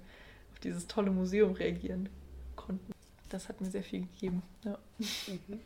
[0.53, 2.09] auf dieses tolle Museum reagieren
[2.57, 2.93] konnten.
[3.31, 4.43] Das hat mir sehr viel gegeben.
[4.65, 4.79] Ja.
[4.99, 5.61] Mhm.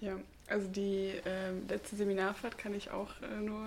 [0.00, 0.16] Ja,
[0.48, 3.66] also die ähm, letzte Seminarfahrt kann ich auch äh, nur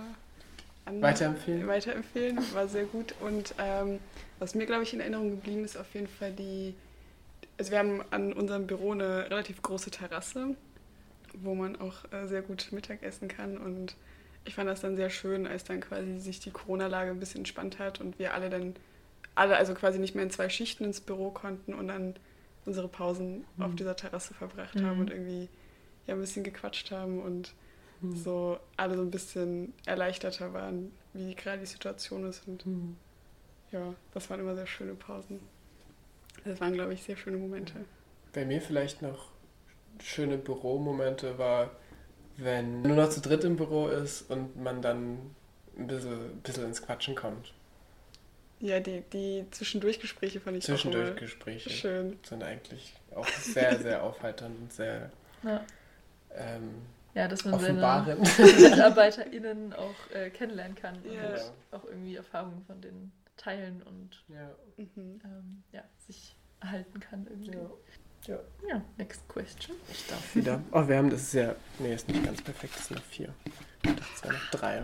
[0.98, 1.68] an Weiterempfehlen?
[1.68, 2.40] weiterempfehlen.
[2.54, 3.14] War sehr gut.
[3.22, 4.00] Und ähm,
[4.40, 6.74] was mir, glaube ich, in Erinnerung geblieben ist, auf jeden Fall die.
[7.58, 10.56] Also, wir haben an unserem Büro eine relativ große Terrasse,
[11.36, 13.58] wo man auch äh, sehr gut Mittag essen kann.
[13.58, 13.96] Und
[14.44, 17.80] ich fand das dann sehr schön, als dann quasi sich die Corona-Lage ein bisschen entspannt
[17.80, 18.76] hat und wir alle dann,
[19.36, 22.16] alle also quasi nicht mehr in zwei Schichten ins Büro konnten und dann
[22.66, 23.76] unsere Pausen auf Mhm.
[23.78, 24.86] dieser Terrasse verbracht Mhm.
[24.86, 25.50] haben und irgendwie
[26.08, 27.54] ja ein bisschen gequatscht haben und
[28.14, 28.16] Hm.
[28.16, 32.48] so alle so ein bisschen erleichterter waren, wie gerade die Situation ist.
[32.48, 32.96] Und Hm.
[33.72, 35.40] ja, das waren immer sehr schöne Pausen.
[36.44, 37.74] Das waren, glaube ich, sehr schöne Momente.
[38.34, 39.30] Bei mir vielleicht noch
[40.04, 41.72] schöne Büromomente war,
[42.38, 45.18] wenn nur noch zu dritt im Büro ist und man dann
[45.78, 47.54] ein bisschen, ein bisschen ins Quatschen kommt.
[48.60, 52.20] Ja, die, die Zwischendurchgespräche fand ich auch Zwischendurchgespräche immer schön.
[52.24, 55.12] sind eigentlich auch sehr, sehr aufheiternd und sehr
[55.44, 55.64] Ja.
[56.36, 56.74] ähm,
[57.16, 57.82] ja, dass man seine.
[58.38, 61.36] MitarbeiterInnen auch äh, kennenlernen kann und Ja.
[61.72, 64.50] auch irgendwie Erfahrungen von denen teilen und ja.
[64.78, 65.22] Mhm.
[65.24, 67.52] ähm, ja, sich erhalten kann irgendwie.
[67.58, 67.70] Ja.
[68.28, 68.40] Ja.
[68.68, 68.82] Ja.
[68.98, 69.76] next question.
[69.90, 70.62] Ich darf wieder.
[70.72, 71.56] Oh, wir haben das ist ja.
[71.80, 73.34] Nee, ist nicht ganz perfekt, es sind noch vier.
[73.84, 74.84] Ich dachte, es wären noch drei.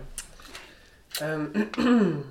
[1.21, 2.23] Ähm,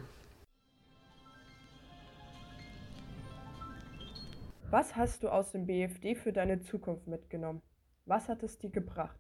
[4.71, 7.61] Was hast du aus dem BFD für deine Zukunft mitgenommen?
[8.07, 9.19] Was hat es dir gebracht?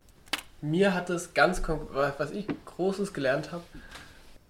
[0.60, 3.64] Mir hat es ganz konkret, was ich Großes gelernt habe,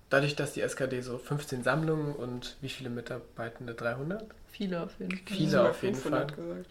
[0.09, 3.75] dadurch, dass die SKD so 15 Sammlungen und wie viele Mitarbeitende?
[3.75, 4.25] 300?
[4.51, 5.37] Viele auf jeden Fall.
[5.37, 6.27] Viele auf jeden Fall.
[6.27, 6.71] Gesagt.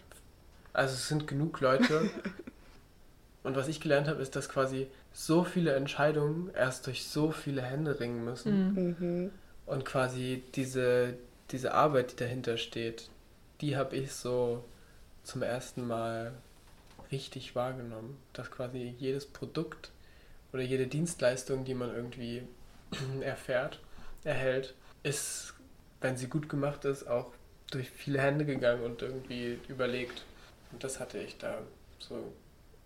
[0.72, 2.10] Also es sind genug Leute.
[3.42, 7.62] und was ich gelernt habe, ist, dass quasi so viele Entscheidungen erst durch so viele
[7.62, 8.74] Hände ringen müssen.
[8.74, 8.96] Mhm.
[8.98, 9.30] Mhm.
[9.66, 11.14] Und quasi diese,
[11.50, 13.08] diese Arbeit, die dahinter steht,
[13.60, 14.64] die habe ich so
[15.22, 16.32] zum ersten Mal
[17.12, 18.16] richtig wahrgenommen.
[18.32, 19.90] Dass quasi jedes Produkt
[20.52, 22.42] oder jede Dienstleistung, die man irgendwie
[23.22, 23.80] erfährt,
[24.24, 25.54] erhält, ist,
[26.00, 27.32] wenn sie gut gemacht ist, auch
[27.70, 30.24] durch viele Hände gegangen und irgendwie überlegt.
[30.72, 31.58] Und das hatte ich da
[31.98, 32.32] so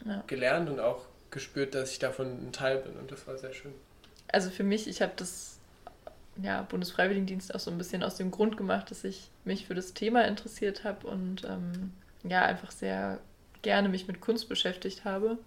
[0.05, 0.23] Ja.
[0.27, 2.97] gelernt und auch gespürt, dass ich davon ein Teil bin.
[2.97, 3.75] Und das war sehr schön.
[4.33, 5.59] Also für mich, ich habe das
[6.43, 9.95] ja, Bundesfreiwilligendienst auch so ein bisschen aus dem Grund gemacht, dass ich mich für das
[9.95, 11.93] Thema interessiert habe und ähm,
[12.25, 13.21] ja, einfach sehr
[13.65, 15.39] gerne mich mit Kunst beschäftigt habe.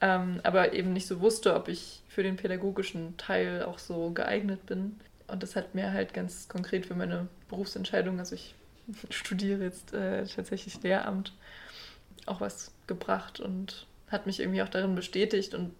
[0.00, 4.64] Ähm, aber eben nicht so wusste, ob ich für den pädagogischen Teil auch so geeignet
[4.64, 4.98] bin.
[5.26, 8.54] Und das hat mir halt ganz konkret für meine Berufsentscheidung, also ich
[9.10, 11.34] studiere jetzt äh, tatsächlich Lehramt,
[12.24, 15.52] auch was gebracht und hat mich irgendwie auch darin bestätigt.
[15.52, 15.74] Und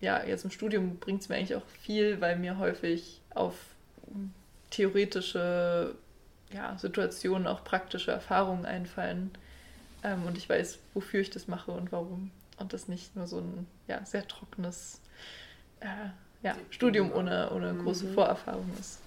[0.00, 3.54] ja, jetzt im Studium bringt es mir eigentlich auch viel, weil mir häufig auf
[4.70, 5.94] theoretische
[6.52, 9.30] ja, Situationen auch praktische Erfahrungen einfallen.
[10.04, 12.30] Ähm, und ich weiß, wofür ich das mache und warum.
[12.58, 15.00] Und das nicht nur so ein ja, sehr trockenes
[15.80, 15.86] äh,
[16.42, 18.14] ja, Studium ohne, ohne große Mhm.
[18.14, 18.98] Vorerfahrung ist.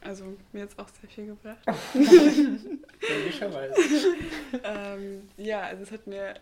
[0.00, 1.58] Also mir jetzt auch sehr viel gebracht.
[1.94, 3.74] Logischerweise.
[4.64, 6.34] ähm, ja, also es hat mir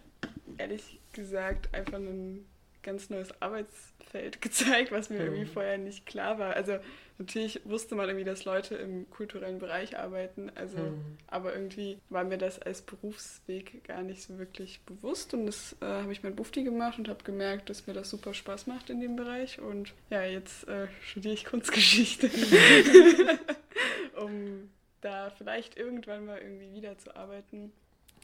[0.59, 2.44] ehrlich gesagt einfach ein
[2.85, 5.49] ganz neues Arbeitsfeld gezeigt, was mir irgendwie Mhm.
[5.49, 6.55] vorher nicht klar war.
[6.55, 6.79] Also
[7.18, 11.16] natürlich wusste man irgendwie, dass Leute im kulturellen Bereich arbeiten, also Mhm.
[11.27, 15.85] aber irgendwie war mir das als Berufsweg gar nicht so wirklich bewusst und das äh,
[15.87, 19.01] habe ich mein Bufti gemacht und habe gemerkt, dass mir das super Spaß macht in
[19.01, 22.31] dem Bereich und ja, jetzt äh, studiere ich Kunstgeschichte,
[24.16, 24.70] um
[25.01, 27.73] da vielleicht irgendwann mal irgendwie wieder zu arbeiten.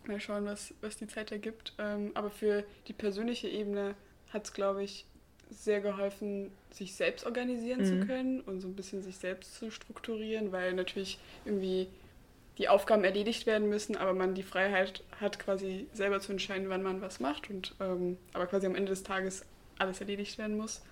[0.07, 1.75] Mal schauen, was, was die Zeit ergibt.
[1.79, 3.94] Ähm, aber für die persönliche Ebene
[4.32, 5.04] hat es, glaube ich,
[5.50, 8.06] sehr geholfen, sich selbst organisieren zu Mhm.
[8.06, 11.88] können und so ein bisschen sich selbst zu strukturieren, weil natürlich irgendwie
[12.58, 16.82] die Aufgaben erledigt werden müssen, aber man die Freiheit hat, quasi selber zu entscheiden, wann
[16.82, 19.44] man was macht und ähm, aber quasi am Ende des Tages
[19.78, 20.82] alles erledigt werden muss.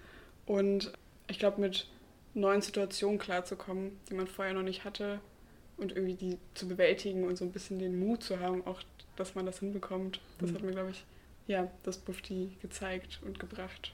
[0.46, 0.92] Und
[1.28, 1.86] ich glaube, mit
[2.34, 5.20] neuen Situationen klarzukommen, die man vorher noch nicht hatte
[5.76, 8.80] und irgendwie die zu bewältigen und so ein bisschen den Mut zu haben, auch
[9.16, 10.54] dass man das hinbekommt, das Mhm.
[10.54, 11.04] hat mir, glaube ich,
[11.48, 13.92] ja, das Bufti gezeigt und gebracht.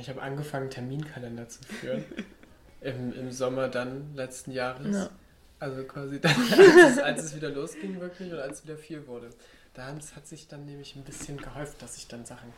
[0.00, 2.04] Ich habe angefangen, Terminkalender zu führen.
[2.80, 4.96] Im, Im Sommer dann letzten Jahres.
[4.96, 5.10] Ja.
[5.58, 9.06] Also quasi dann, als es, als es wieder losging wirklich und als es wieder viel
[9.06, 9.30] wurde.
[9.74, 12.52] Da hat hat sich dann nämlich ein bisschen gehäuft, dass ich dann Sachen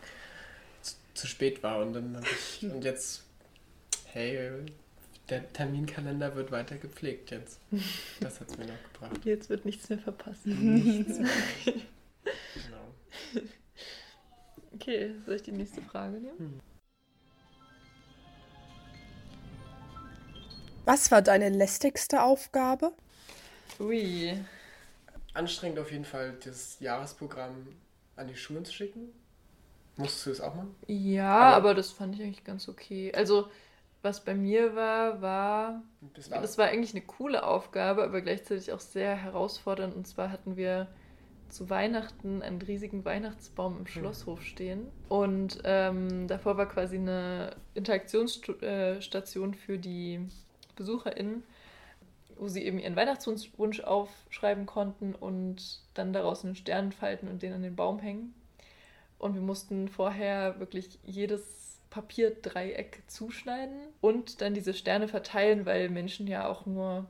[0.83, 1.81] zu, zu spät war.
[1.81, 3.25] Und dann habe ich, und jetzt,
[4.07, 4.51] hey,
[5.29, 7.59] der Terminkalender wird weiter gepflegt jetzt.
[8.21, 9.25] Das hat es mir noch gebracht.
[9.25, 10.47] Jetzt wird nichts mehr verpasst.
[10.47, 11.31] Nichts mehr.
[14.85, 16.61] Okay, soll ich die nächste Frage nehmen?
[20.85, 22.93] Was war deine lästigste Aufgabe?
[23.81, 24.37] Ui.
[25.33, 27.67] Anstrengend auf jeden Fall, das Jahresprogramm
[28.17, 29.09] an die Schulen zu schicken.
[29.97, 30.75] Musstest du das auch machen?
[30.87, 33.11] Ja, Aber- aber, das fand ich eigentlich ganz okay.
[33.15, 33.49] Also,
[34.03, 35.83] was bei mir war, war,
[36.15, 39.95] Das war, das war eigentlich eine coole Aufgabe, aber gleichzeitig auch sehr herausfordernd.
[39.97, 40.89] Und zwar hatten wir
[41.55, 44.89] zu Weihnachten einen riesigen Weihnachtsbaum im Schlosshof stehen.
[45.09, 50.21] Und ähm, davor war quasi eine Interaktionsstation für die
[50.75, 51.45] BesucherInnen,
[52.37, 57.53] wo sie eben ihren Weihnachtswunsch aufschreiben konnten und dann daraus einen Stern falten und den
[57.53, 58.35] an den Baum hängen.
[59.19, 66.27] Und wir mussten vorher wirklich jedes Papierdreieck zuschneiden und dann diese Sterne verteilen, weil Menschen
[66.27, 67.07] ja auch nur,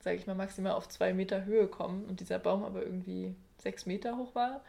[0.00, 3.86] sage ich mal, maximal auf zwei Meter Höhe kommen und dieser Baum aber irgendwie sechs
[3.86, 4.62] Meter hoch war.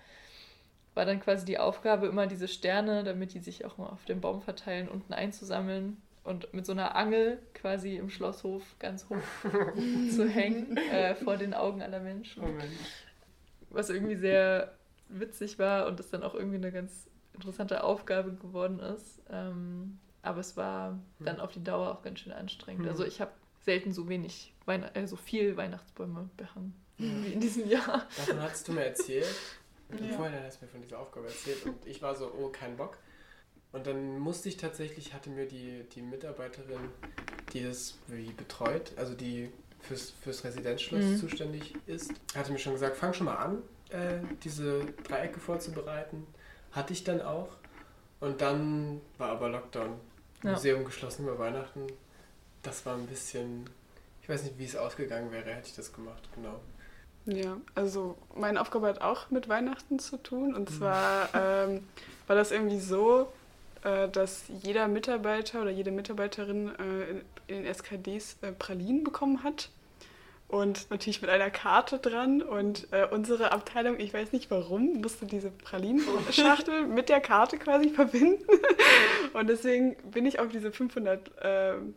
[0.95, 4.21] War dann quasi die Aufgabe, immer diese Sterne, damit die sich auch mal auf dem
[4.21, 9.17] Baum verteilen, unten einzusammeln und mit so einer Angel quasi im Schlosshof ganz hoch
[10.15, 12.71] zu hängen äh, vor den Augen aller Menschen Moment.
[13.69, 14.73] was irgendwie sehr
[15.09, 19.21] witzig war und es dann auch irgendwie eine ganz interessante Aufgabe geworden ist.
[19.29, 22.83] Ähm, aber es war dann auf die Dauer auch ganz schön anstrengend.
[22.83, 22.89] Hm.
[22.89, 23.31] Also ich habe
[23.61, 26.73] selten so wenig, Weihn äh, so viel Weihnachtsbäume behangen
[27.33, 28.07] in diesem Jahr.
[28.17, 29.27] Davon hattest du mir erzählt.
[30.01, 30.15] Ja.
[30.17, 32.97] Vorher hast du mir von dieser Aufgabe erzählt und ich war so, oh, kein Bock.
[33.71, 36.89] Und dann musste ich tatsächlich, hatte mir die, die Mitarbeiterin,
[37.53, 41.17] die das wie betreut, also die fürs, fürs Residenzschloss Mhm.
[41.17, 46.25] zuständig ist, hatte mir schon gesagt, fang schon mal an, äh, diese Dreiecke vorzubereiten.
[46.71, 47.49] Hatte ich dann auch.
[48.21, 49.99] Und dann war aber Lockdown.
[50.43, 50.51] Ja.
[50.53, 51.85] Museum geschlossen über Weihnachten.
[52.63, 53.69] das war ein bisschen,
[54.23, 56.59] ich weiß nicht, wie es ausgegangen wäre, hätte ich das gemacht, genau.
[57.25, 60.53] Ja, also meine Aufgabe hat auch mit Weihnachten zu tun.
[60.53, 61.83] Und zwar ähm,
[62.27, 63.31] war das irgendwie so,
[63.83, 69.43] äh, dass jeder Mitarbeiter oder jede Mitarbeiterin äh, in, in den SKDs äh, Pralinen bekommen
[69.43, 69.69] hat.
[70.47, 72.43] Und natürlich mit einer Karte dran.
[72.43, 77.89] Und äh, unsere Abteilung, ich weiß nicht warum, musste diese Pralinenschachtel mit der Karte quasi
[77.89, 78.43] verbinden.
[79.33, 81.95] Und deswegen bin ich auf diese 500 ähm,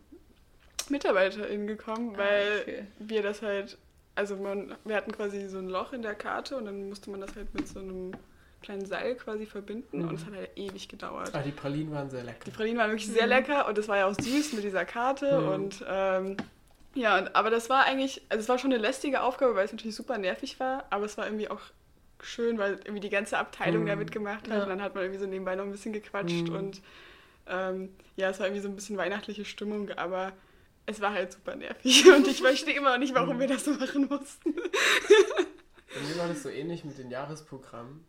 [0.89, 2.83] MitarbeiterInnen gekommen, Ah, weil okay.
[2.99, 3.77] wir das halt,
[4.19, 7.21] also man, wir hatten quasi so ein Loch in der Karte und dann musste man
[7.21, 8.11] das halt mit so einem
[8.63, 10.09] kleinen Seil quasi verbinden Mhm.
[10.09, 11.31] und es hat halt ewig gedauert.
[11.33, 12.41] Ah, die Pralinen waren sehr lecker.
[12.45, 13.33] Die Pralinen waren wirklich sehr Mhm.
[13.33, 15.49] lecker und es war ja auch süß mit dieser Karte Mhm.
[15.49, 16.37] und ähm,
[16.95, 19.73] ja, und, aber das war eigentlich, also es war schon eine lästige Aufgabe, weil es
[19.73, 21.61] natürlich super nervig war, aber es war irgendwie auch
[22.21, 24.01] schön, weil irgendwie die ganze Abteilung da Mhm.
[24.01, 24.63] mitgemacht hat Ja.
[24.65, 26.55] und dann hat man irgendwie so nebenbei noch ein bisschen gequatscht Mhm.
[26.57, 26.83] und
[27.47, 30.33] ähm, ja, es war irgendwie so ein bisschen weihnachtliche Stimmung, aber
[30.89, 33.41] es war halt super nervig und ich verstehe immer noch nicht, warum Mhm.
[33.41, 34.55] wir das so machen mussten.
[34.55, 38.05] Bei mir war das so ähnlich mit den Jahresprogrammen,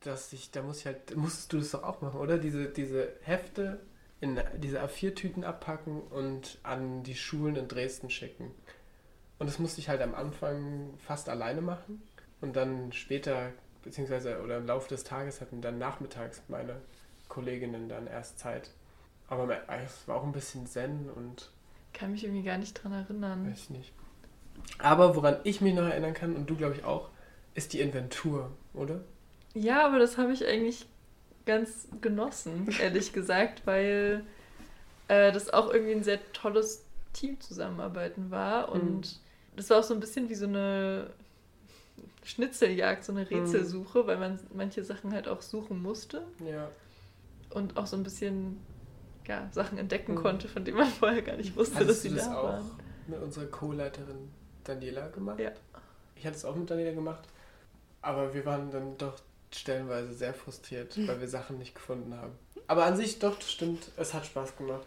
[0.00, 2.38] dass ich, da muss ich halt, musstest du das doch auch machen, oder?
[2.38, 3.80] Diese, diese Hefte
[4.20, 8.54] in diese A4-Tüten abpacken und an die Schulen in Dresden schicken.
[9.38, 12.02] Und das musste ich halt am Anfang fast alleine machen.
[12.42, 13.52] Und dann später,
[13.82, 16.80] beziehungsweise oder im Laufe des Tages hatten dann nachmittags meine
[17.28, 18.70] Kolleginnen dann erst Zeit.
[19.28, 21.50] Aber es war auch ein bisschen Zen und
[21.92, 23.50] Kann mich irgendwie gar nicht dran erinnern.
[23.50, 23.92] weiß ich nicht.
[24.78, 27.08] Aber woran ich mich noch erinnern kann, und du glaube ich auch,
[27.54, 29.00] ist die Inventur, oder?
[29.54, 30.86] Ja, aber das habe ich eigentlich
[31.46, 34.24] ganz genossen, ehrlich gesagt, weil
[35.08, 39.18] äh, das auch irgendwie ein sehr tolles Teamzusammenarbeiten war und
[39.56, 41.10] das war auch so ein bisschen wie so eine
[42.24, 46.68] Schnitzeljagd, so eine Rätselsuche, weil man manche Sachen halt auch suchen musste Ja.
[47.50, 48.58] und auch so ein bisschen
[49.30, 50.16] ja, Sachen entdecken Mhm.
[50.16, 52.44] konnte, von denen man vorher gar nicht wusste, dass Hattest sie du das da auch
[52.44, 52.70] waren.
[53.06, 54.30] mit unserer Co-Leiterin
[54.64, 55.38] Daniela gemacht?
[55.38, 55.52] Ja.
[56.16, 57.28] Ich hatte es auch mit Daniela gemacht,
[58.02, 59.20] aber wir waren dann doch
[59.52, 61.08] stellenweise sehr frustriert, Mhm.
[61.08, 62.32] weil wir Sachen nicht gefunden haben.
[62.68, 64.86] Aber an sich doch, das stimmt, es hat Spaß gemacht.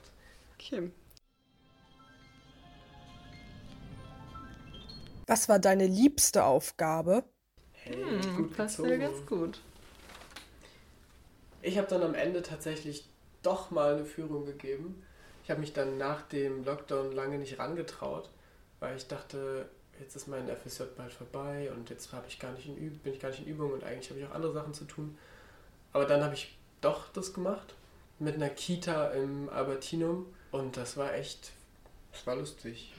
[0.60, 0.92] Okay.
[5.28, 7.26] Was war deine liebste Aufgabe?
[7.72, 7.96] Hey,
[8.36, 9.60] Hm, passt ja ganz gut.
[11.64, 13.06] Ich habe dann am Ende tatsächlich
[13.44, 15.04] doch mal eine Führung gegeben.
[15.44, 18.30] Ich habe mich dann nach dem Lockdown lange nicht rangetraut,
[18.80, 19.68] weil ich dachte,
[20.00, 23.48] jetzt ist mein FSJ bald vorbei und jetzt ich Üb bin ich gar nicht in
[23.48, 25.18] Übung und eigentlich habe ich auch andere Sachen zu tun.
[25.92, 27.76] Aber dann habe ich doch das gemacht
[28.20, 31.52] mit einer Kita im Albertinum und das war echt,
[32.12, 32.94] das war lustig.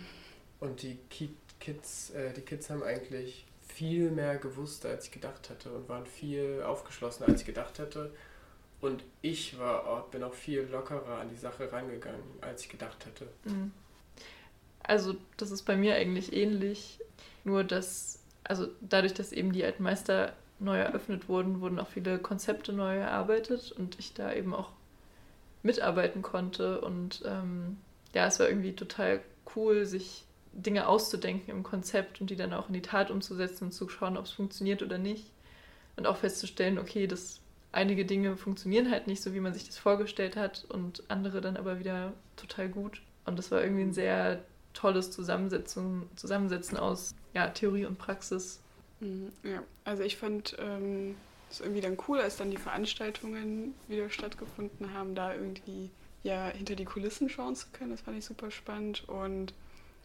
[0.61, 1.31] Und die Ki
[1.61, 6.05] Kids, äh, die Kids haben eigentlich viel mehr gewusst, als ich gedacht hätte und waren
[6.05, 8.11] viel aufgeschlossener, als ich gedacht hätte.
[8.85, 13.07] Und ich war, auch- bin auch viel lockerer an die Sache rangegangen, als ich gedacht
[13.07, 13.27] hätte.
[13.45, 13.73] Mhm.
[14.83, 17.01] Also, das ist bei mir eigentlich ähnlich.
[17.45, 22.19] Nur, dass, also dadurch, dass eben die alten Meister neu eröffnet wurden, wurden auch viele
[22.19, 24.71] Konzepte neu erarbeitet und ich da eben auch
[25.63, 26.83] mitarbeiten konnte.
[26.83, 27.79] Und ähm,
[28.13, 29.23] ja, es war irgendwie total
[29.57, 33.73] cool, sich Dinge auszudenken im Konzept und die dann auch in die Tat umzusetzen und
[33.73, 35.25] zu schauen, ob es funktioniert oder nicht.
[35.97, 37.41] Und auch festzustellen, okay, dass
[37.75, 41.57] einige Dinge funktionieren halt nicht so, wie man sich das vorgestellt hat und andere dann
[41.57, 43.03] aber wieder total gut.
[43.25, 48.61] Und das war irgendwie ein sehr tolles Zusammensetzung, Zusammensetzen aus ja, Theorie und Praxis.
[49.01, 51.17] Mhm, Ja, also ich fand ähm,
[51.51, 55.91] es irgendwie dann cool, als dann die Veranstaltungen wieder stattgefunden haben, da irgendwie
[56.23, 57.91] ja hinter die Kulissen schauen zu können.
[57.91, 59.09] Das fand ich super spannend.
[59.09, 59.55] Und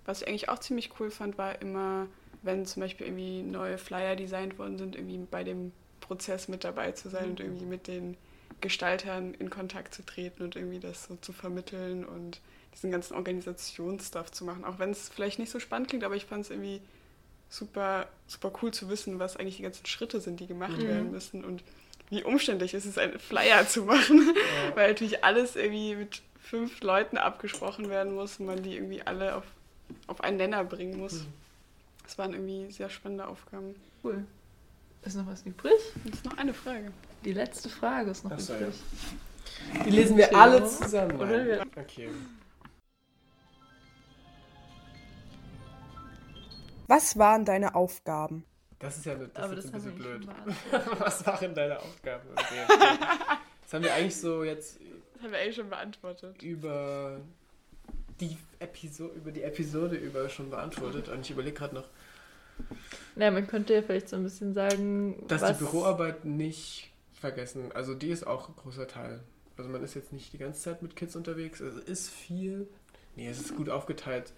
[0.05, 2.07] was ich eigentlich auch ziemlich cool fand, war immer,
[2.41, 5.71] wenn zum Beispiel irgendwie neue Flyer designt worden sind, irgendwie bei dem
[6.09, 8.17] Prozess mit dabei zu sein und irgendwie mit den
[8.61, 12.41] Gestaltern in Kontakt zu treten und irgendwie das so zu vermitteln und
[12.73, 14.65] diesen ganzen Organisationsstuff zu machen.
[14.65, 16.81] Auch wenn es vielleicht nicht so spannend klingt, aber ich fand es irgendwie
[17.49, 20.87] super, super cool zu wissen, was eigentlich die ganzen Schritte sind, die gemacht Mhm.
[20.87, 21.63] werden müssen und
[22.09, 24.75] wie umständlich ist es, einen Flyer zu machen, Ja.
[24.75, 29.35] weil natürlich alles irgendwie mit fünf Leuten abgesprochen werden muss und man die irgendwie alle
[29.35, 29.43] auf,
[30.07, 31.13] auf einen Nenner bringen muss.
[31.13, 31.27] Mhm.
[32.03, 33.75] Das waren irgendwie sehr spannende Aufgaben.
[34.03, 34.25] Cool.
[35.03, 35.73] Ist noch was übrig?
[36.03, 36.91] Und Jetzt noch eine Frage.
[37.23, 38.75] Die letzte Frage ist noch Ach übrig.
[39.85, 41.15] Die lesen wir alle zusammen.
[41.19, 42.09] oder Okay.
[46.87, 48.45] Was waren deine Aufgaben?
[48.79, 50.25] Das ist ja eine, das aber ist das ein bisschen blöd.
[50.71, 50.99] beantwortet.
[50.99, 52.27] Was waren deine Aufgaben?
[52.29, 52.99] im DFB?
[53.63, 54.79] Das haben wir eigentlich so jetzt
[55.13, 56.41] Das haben wir eigentlich schon beantwortet.
[56.41, 57.19] über
[58.19, 61.87] die Episode, über die Episode über schon beantwortet und ich überlege gerade noch,
[63.15, 67.71] Naja, man könnte ja vielleicht so ein bisschen sagen, dass was, die Büroarbeit nicht vergessen,
[67.73, 69.21] also die ist auch ein großer Teil.
[69.57, 72.67] Also man ist jetzt nicht die ganze Zeit mit Kids unterwegs, es ist viel.
[73.15, 74.31] nee, es ist gut aufgeteilt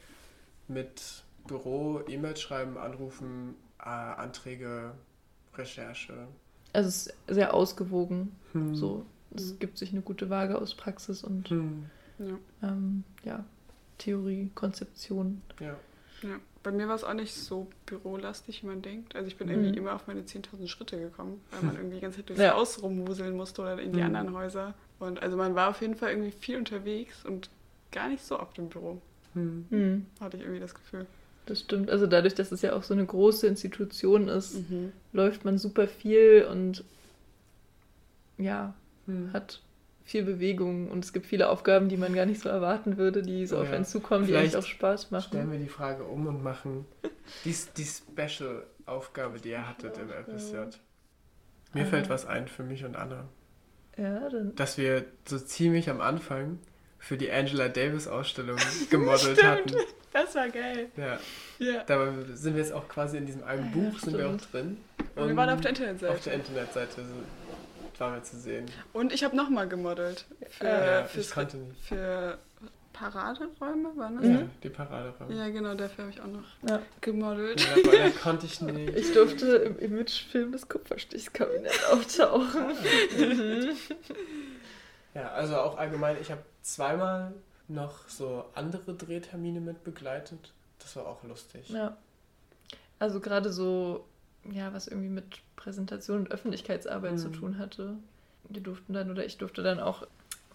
[0.67, 4.93] mit Büro, E-Mails schreiben, anrufen, äh, Anträge,
[5.55, 6.27] Recherche.
[6.73, 8.35] Also es ist sehr ausgewogen.
[8.53, 8.75] Hm.
[8.75, 9.05] So,
[9.35, 9.59] es Mhm.
[9.59, 11.85] gibt sich eine gute Waage aus Praxis und Hm.
[12.19, 12.37] Ja.
[12.63, 13.43] ähm, ja,
[13.97, 15.41] Theorie, Konzeption.
[15.59, 15.75] Ja.
[16.23, 19.15] Ja, bei mir war es auch nicht so bürolastig, wie man denkt.
[19.15, 19.53] Also ich bin Mhm.
[19.53, 22.53] irgendwie immer auf meine 10.000 Schritte gekommen, weil man irgendwie die ganze Zeit durchs Ja.
[22.55, 24.05] Haus rumwuseln musste oder in die Mhm.
[24.05, 24.73] anderen Häuser.
[24.99, 27.49] Und also man war auf jeden Fall irgendwie viel unterwegs und
[27.91, 29.01] gar nicht so oft im Büro,
[29.33, 29.65] Hm.
[29.69, 31.05] Hm, hatte ich irgendwie das Gefühl.
[31.47, 31.89] das stimmt.
[31.89, 34.91] Also dadurch, dass es ja auch so eine große Institution ist, Mhm.
[35.13, 36.83] läuft man super viel und
[38.37, 38.73] ja,
[39.07, 39.31] Hm.
[39.33, 39.61] hat
[40.03, 43.45] viel Bewegung und es gibt viele Aufgaben, die man gar nicht so erwarten würde, die
[43.45, 43.75] so Oh auf ja.
[43.75, 45.51] einen zukommen, die Vielleicht eigentlich auch Spaß Stellen machen.
[45.51, 46.85] wir die Frage um und machen
[47.45, 50.55] die, die Special-Aufgabe, die ihr hattet im FSJ.
[51.73, 51.85] Mir Ah.
[51.85, 53.27] fällt was ein für mich und Anna.
[53.97, 54.55] Ja, dann.
[54.55, 56.59] Dass wir so ziemlich am Anfang
[56.97, 58.57] für die Angela Davis-Ausstellung
[58.89, 59.43] gemodelt Stimmt.
[59.43, 59.75] hatten.
[60.13, 60.87] Das war geil.
[60.97, 61.19] Ja,
[61.59, 61.83] Ja.
[61.85, 64.37] da sind wir jetzt auch quasi in diesem einen Ah, Buch ja, sind wir auch
[64.51, 64.77] drin.
[65.15, 66.11] Und wir waren auf der Internetseite.
[66.11, 67.01] Auf der Internetseite
[67.99, 68.65] waren wir zu sehen.
[68.93, 70.25] Und ich habe nochmal gemodelt.
[70.49, 71.81] Für, ja, ich konnte nicht.
[71.85, 72.37] für
[72.93, 74.25] Paraderäume, waren das?
[74.25, 74.33] Mhm.
[74.35, 75.35] Ja, die Paraderäume.
[75.35, 76.81] Ja, genau, dafür habe ich auch noch Ja.
[76.99, 77.61] gemodelt.
[77.61, 78.95] Ja, aber da konnte ich nicht.
[78.95, 82.67] Ich durfte im Imagefilm des Kupferstichkabinett auftauchen.
[83.17, 83.69] Mhm.
[85.13, 87.33] Ja, also auch allgemein, ich habe zweimal
[87.67, 90.51] noch so andere Drehtermine mit begleitet.
[90.79, 91.69] Das war auch lustig.
[91.69, 91.97] Ja.
[92.99, 94.05] Also gerade so,
[94.51, 95.25] ja, was irgendwie mit
[95.61, 97.17] Präsentation und Öffentlichkeitsarbeit Mhm.
[97.17, 97.95] zu tun hatte.
[98.49, 100.05] Wir durften dann, oder ich durfte dann auch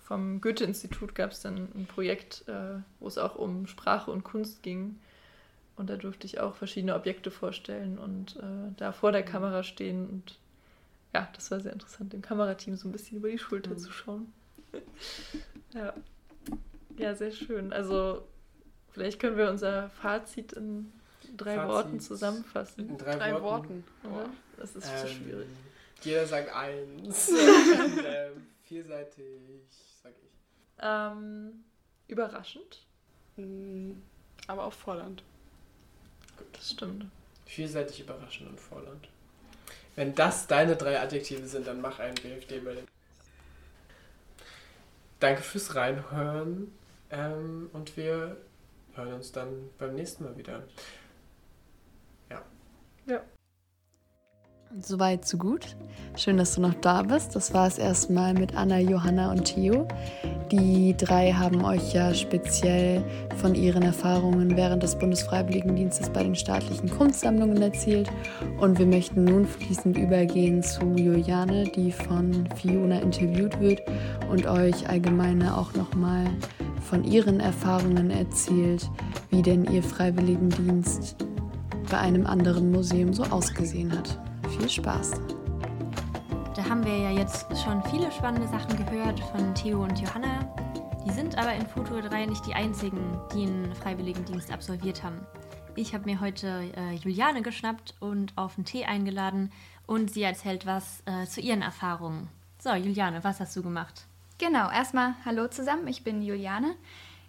[0.04, 4.62] vom Goethe-Institut gab es dann ein Projekt, äh, wo es auch um Sprache und Kunst
[4.62, 4.98] ging.
[5.76, 10.08] Und da durfte ich auch verschiedene Objekte vorstellen und äh, da vor der Kamera stehen.
[10.08, 10.38] Und
[11.12, 13.78] ja, das war sehr interessant, dem Kamerateam so ein bisschen über die Schulter Mhm.
[13.78, 14.32] zu schauen.
[15.74, 15.92] ja.
[16.98, 17.72] ja, sehr schön.
[17.72, 18.22] Also
[18.92, 20.92] vielleicht können wir unser Fazit in
[21.36, 21.68] drei Fazit.
[21.68, 22.88] Worten zusammenfassen.
[22.90, 23.42] In drei, Drei Worten.
[23.42, 23.84] Worten.
[24.04, 24.30] Oder?
[24.58, 25.48] Das ist zu Ähm, schwierig.
[26.02, 27.28] Jeder sagt eins.
[27.30, 29.62] ähm, vielseitig,
[30.02, 30.30] sag ich.
[30.80, 31.64] Ähm,
[32.08, 32.82] überraschend.
[33.36, 33.92] Mm,
[34.46, 35.22] Aber auch fordernd.
[36.52, 37.06] Das stimmt.
[37.46, 39.08] Vielseitig, überraschend und fordernd.
[39.94, 42.84] Wenn das deine drei Adjektive sind, dann mach einen BFD-Mail.
[45.20, 46.70] Danke fürs Reinhören
[47.10, 48.36] ähm, und wir
[48.94, 50.62] hören uns dann beim nächsten Mal wieder.
[54.78, 55.76] Soweit, so gut.
[56.16, 57.34] Schön, dass du noch da bist.
[57.34, 59.86] Das war es erstmal mit Anna, Johanna und Theo.
[60.50, 63.02] Die drei haben euch ja speziell
[63.36, 68.10] von ihren Erfahrungen während des Bundesfreiwilligendienstes bei den staatlichen Kunstsammlungen erzählt.
[68.60, 73.82] Und wir möchten nun fließend übergehen zu Juliane, die von Fiona interviewt wird
[74.30, 76.26] und euch allgemeiner auch nochmal
[76.82, 78.90] von ihren Erfahrungen erzählt,
[79.30, 81.16] wie denn ihr Freiwilligendienst
[81.86, 84.18] bei einem anderen Museum so ausgesehen hat.
[84.50, 85.12] Viel Spaß!
[86.54, 90.52] Da haben wir ja jetzt schon viele spannende Sachen gehört von Theo und Johanna.
[91.06, 95.20] Die sind aber in Futur 3 nicht die einzigen, die einen Freiwilligendienst absolviert haben.
[95.76, 99.52] Ich habe mir heute äh, Juliane geschnappt und auf einen Tee eingeladen
[99.86, 102.28] und sie erzählt was äh, zu ihren Erfahrungen.
[102.58, 104.06] So, Juliane, was hast du gemacht?
[104.38, 106.74] Genau, erstmal hallo zusammen, ich bin Juliane.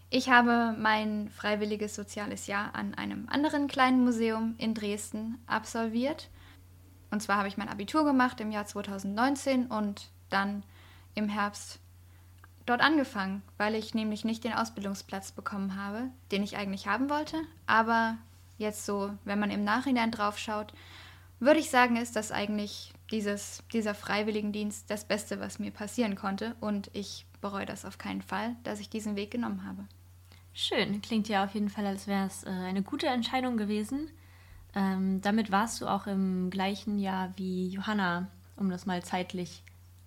[0.09, 6.29] Ich habe mein freiwilliges soziales Jahr an einem anderen kleinen Museum in Dresden absolviert.
[7.11, 10.63] Und zwar habe ich mein Abitur gemacht im Jahr 2019 und dann
[11.13, 11.79] im Herbst
[12.65, 17.37] dort angefangen, weil ich nämlich nicht den Ausbildungsplatz bekommen habe, den ich eigentlich haben wollte.
[17.65, 18.17] Aber
[18.57, 20.73] jetzt so, wenn man im Nachhinein drauf schaut,
[21.39, 26.55] würde ich sagen, ist das eigentlich dieses, dieser Freiwilligendienst das Beste, was mir passieren konnte.
[26.61, 29.85] Und ich bereue das auf keinen Fall, dass ich diesen Weg genommen habe.
[30.59, 34.09] Schön, klingt ja auf jeden Fall, als wäre es äh, eine gute Entscheidung gewesen.
[34.73, 39.61] Ähm, damit warst du auch im gleichen Jahr wie Johanna, um das mal zeitlich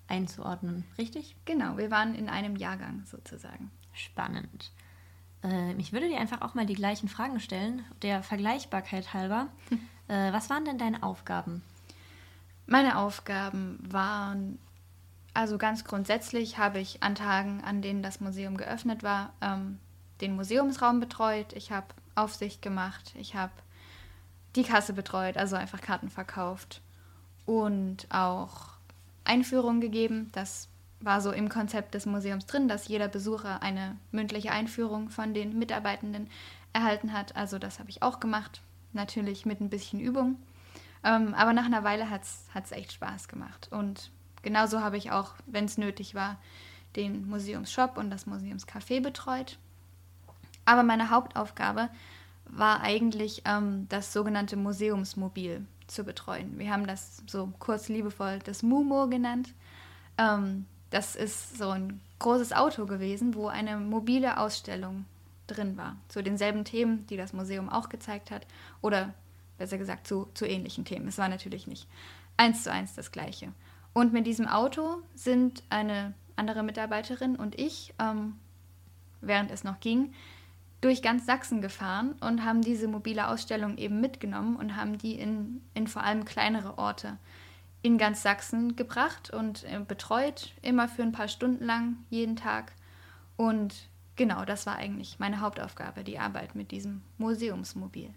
[0.08, 1.36] einzuordnen, richtig?
[1.44, 3.70] Genau, wir waren in einem Jahrgang sozusagen.
[3.92, 4.72] Spannend.
[5.44, 9.46] Ähm, ich würde dir einfach auch mal die gleichen Fragen stellen, der Vergleichbarkeit halber.
[10.08, 11.62] Äh, was waren denn deine Aufgaben?
[12.66, 14.58] Meine Aufgaben waren,
[15.34, 19.78] also ganz grundsätzlich habe ich an Tagen, an denen das Museum geöffnet war, ähm,
[20.20, 21.52] den Museumsraum betreut.
[21.54, 23.14] Ich habe Aufsicht gemacht.
[23.18, 23.52] Ich habe
[24.56, 26.80] die Kasse betreut, also einfach Karten verkauft
[27.46, 28.70] und auch
[29.24, 30.30] Einführungen gegeben.
[30.32, 30.68] Das
[31.00, 35.58] war so im Konzept des Museums drin, dass jeder Besucher eine mündliche Einführung von den
[35.58, 36.28] Mitarbeitenden
[36.72, 37.36] erhalten hat.
[37.36, 38.60] Also das habe ich auch gemacht,
[38.92, 40.36] natürlich mit ein bisschen Übung.
[41.02, 43.68] Ähm, aber nach einer Weile hat es echt Spaß gemacht.
[43.70, 44.10] Und
[44.42, 46.38] genauso habe ich auch, wenn es nötig war,
[46.96, 49.58] den Museumsshop und das Museumscafé betreut.
[50.70, 51.88] Aber meine Hauptaufgabe
[52.44, 56.60] war eigentlich ähm, das sogenannte Museumsmobil zu betreuen.
[56.60, 59.52] Wir haben das so kurz liebevoll das Mumo genannt.
[60.16, 65.06] Ähm, das ist so ein großes Auto gewesen, wo eine mobile Ausstellung
[65.48, 65.96] drin war.
[66.06, 68.46] Zu denselben Themen, die das Museum auch gezeigt hat.
[68.80, 69.12] Oder
[69.58, 71.08] besser gesagt zu, zu ähnlichen Themen.
[71.08, 71.88] Es war natürlich nicht
[72.36, 73.52] eins zu eins das gleiche.
[73.92, 78.36] Und mit diesem Auto sind eine andere Mitarbeiterin und ich, ähm,
[79.20, 80.14] während es noch ging,
[80.80, 85.62] durch ganz Sachsen gefahren und haben diese mobile Ausstellung eben mitgenommen und haben die in,
[85.74, 87.18] in vor allem kleinere Orte
[87.82, 92.72] in ganz Sachsen gebracht und äh, betreut, immer für ein paar Stunden lang, jeden Tag.
[93.36, 98.10] Und genau, das war eigentlich meine Hauptaufgabe, die Arbeit mit diesem Museumsmobil.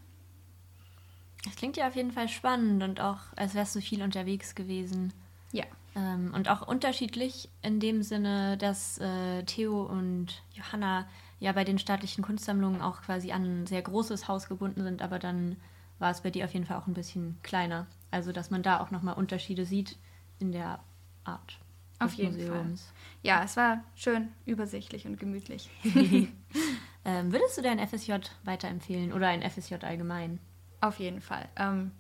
[1.46, 5.14] Das klingt ja auf jeden Fall spannend und auch, als wärst du viel unterwegs gewesen.
[5.52, 5.66] Ja.
[5.96, 11.08] Ähm, und auch unterschiedlich in dem Sinne, dass äh, Theo und Johanna
[11.40, 15.20] ja bei den staatlichen Kunstsammlungen auch quasi an ein sehr großes Haus gebunden sind, aber
[15.20, 15.58] dann
[16.00, 17.88] war es bei dir auf jeden Fall auch ein bisschen kleiner.
[18.12, 19.98] Also dass man da auch nochmal Unterschiede sieht
[20.40, 20.80] in der
[21.24, 21.60] Art.
[22.00, 22.82] Auf jeden Museums.
[22.82, 22.94] Fall.
[23.22, 25.70] Ja, es war schön übersichtlich und gemütlich.
[27.06, 28.14] ähm, würdest du dein FSJ
[28.44, 30.40] weiterempfehlen oder ein FSJ allgemein?
[30.82, 31.48] Auf jeden Fall.
[31.56, 31.92] Ähm,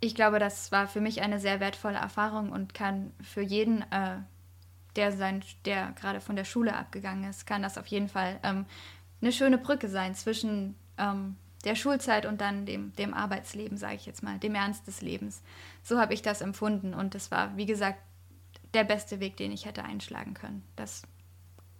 [0.00, 4.16] ich glaube, das war für mich eine sehr wertvolle Erfahrung und kann für jeden, äh,
[4.96, 8.66] der, sein, der gerade von der Schule abgegangen ist, kann das auf jeden Fall ähm,
[9.20, 14.06] eine schöne Brücke sein zwischen ähm, der Schulzeit und dann dem, dem Arbeitsleben, sage ich
[14.06, 15.42] jetzt mal, dem Ernst des Lebens.
[15.82, 17.98] So habe ich das empfunden und es war, wie gesagt,
[18.72, 20.62] der beste Weg, den ich hätte einschlagen können.
[20.76, 21.02] Das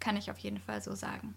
[0.00, 1.34] kann ich auf jeden Fall so sagen.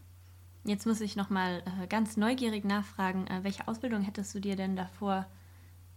[0.65, 4.55] Jetzt muss ich noch mal äh, ganz neugierig nachfragen, äh, welche Ausbildung hättest du dir
[4.55, 5.25] denn davor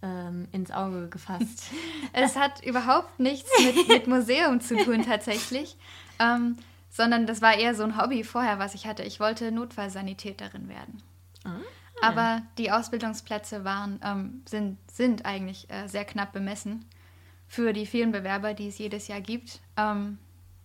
[0.01, 1.71] ähm, ins Auge gefasst?
[2.13, 5.77] es hat überhaupt nichts mit, mit Museum zu tun tatsächlich,
[6.19, 6.57] ähm,
[6.89, 9.03] sondern das war eher so ein Hobby vorher, was ich hatte.
[9.03, 11.01] Ich wollte Notfallsanitäterin werden.
[11.43, 11.59] Ah.
[12.01, 16.85] Aber die Ausbildungsplätze waren, ähm, sind, sind eigentlich äh, sehr knapp bemessen
[17.47, 19.61] für die vielen Bewerber, die es jedes Jahr gibt.
[19.77, 20.19] Ähm,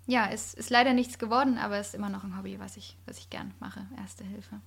[0.07, 2.97] ja, es ist leider nichts geworden, aber es ist immer noch ein Hobby, was ich,
[3.07, 4.61] was ich gern mache, Erste Hilfe.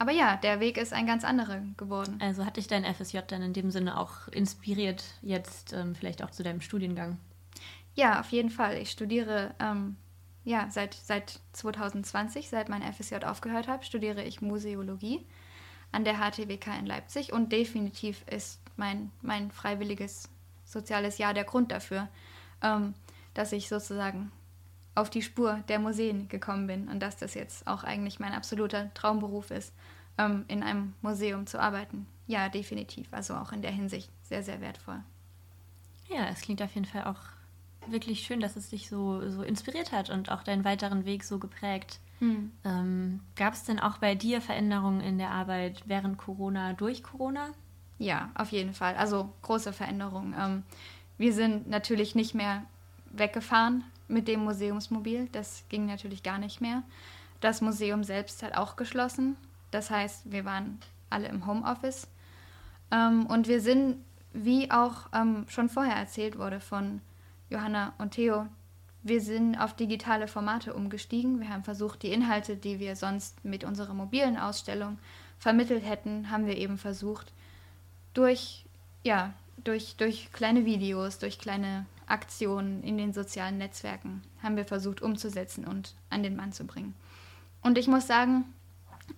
[0.00, 2.18] Aber ja, der Weg ist ein ganz anderer geworden.
[2.22, 6.30] Also hat dich dein FSJ dann in dem Sinne auch inspiriert, jetzt ähm, vielleicht auch
[6.30, 7.18] zu deinem Studiengang?
[7.94, 8.78] Ja, auf jeden Fall.
[8.78, 9.96] Ich studiere ähm,
[10.42, 15.26] ja, seit, seit 2020, seit mein FSJ aufgehört habe, studiere ich Museologie
[15.92, 20.30] an der HTWK in Leipzig und definitiv ist mein, mein freiwilliges
[20.64, 22.08] soziales Jahr der Grund dafür,
[22.62, 22.94] ähm,
[23.34, 24.32] dass ich sozusagen
[24.94, 28.92] auf die Spur der Museen gekommen bin und dass das jetzt auch eigentlich mein absoluter
[28.94, 29.72] Traumberuf ist,
[30.18, 32.06] ähm, in einem Museum zu arbeiten.
[32.26, 33.08] Ja, definitiv.
[33.12, 35.00] Also auch in der Hinsicht sehr, sehr wertvoll.
[36.08, 37.20] Ja, es klingt auf jeden Fall auch
[37.86, 41.38] wirklich schön, dass es dich so, so inspiriert hat und auch deinen weiteren Weg so
[41.38, 42.00] geprägt.
[42.18, 42.52] Hm.
[42.64, 47.50] Ähm, Gab es denn auch bei dir Veränderungen in der Arbeit während Corona, durch Corona?
[47.98, 48.96] Ja, auf jeden Fall.
[48.96, 50.34] Also große Veränderungen.
[50.38, 50.62] Ähm,
[51.16, 52.64] wir sind natürlich nicht mehr
[53.12, 55.28] weggefahren mit dem Museumsmobil.
[55.32, 56.82] Das ging natürlich gar nicht mehr.
[57.40, 59.36] Das Museum selbst hat auch geschlossen.
[59.70, 62.08] Das heißt, wir waren alle im Homeoffice.
[62.90, 67.00] Ähm, und wir sind, wie auch ähm, schon vorher erzählt wurde von
[67.48, 68.46] Johanna und Theo,
[69.02, 71.40] wir sind auf digitale Formate umgestiegen.
[71.40, 74.98] Wir haben versucht, die Inhalte, die wir sonst mit unserer mobilen Ausstellung
[75.38, 77.32] vermittelt hätten, haben wir eben versucht,
[78.12, 78.66] durch,
[79.02, 79.32] ja,
[79.64, 85.64] durch, durch kleine Videos, durch kleine Aktionen in den sozialen Netzwerken haben wir versucht umzusetzen
[85.64, 86.94] und an den Mann zu bringen.
[87.62, 88.44] Und ich muss sagen,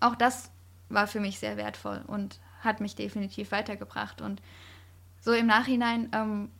[0.01, 0.51] auch das
[0.89, 4.21] war für mich sehr wertvoll und hat mich definitiv weitergebracht.
[4.21, 4.43] Und
[5.21, 6.51] so im Nachhinein ähm,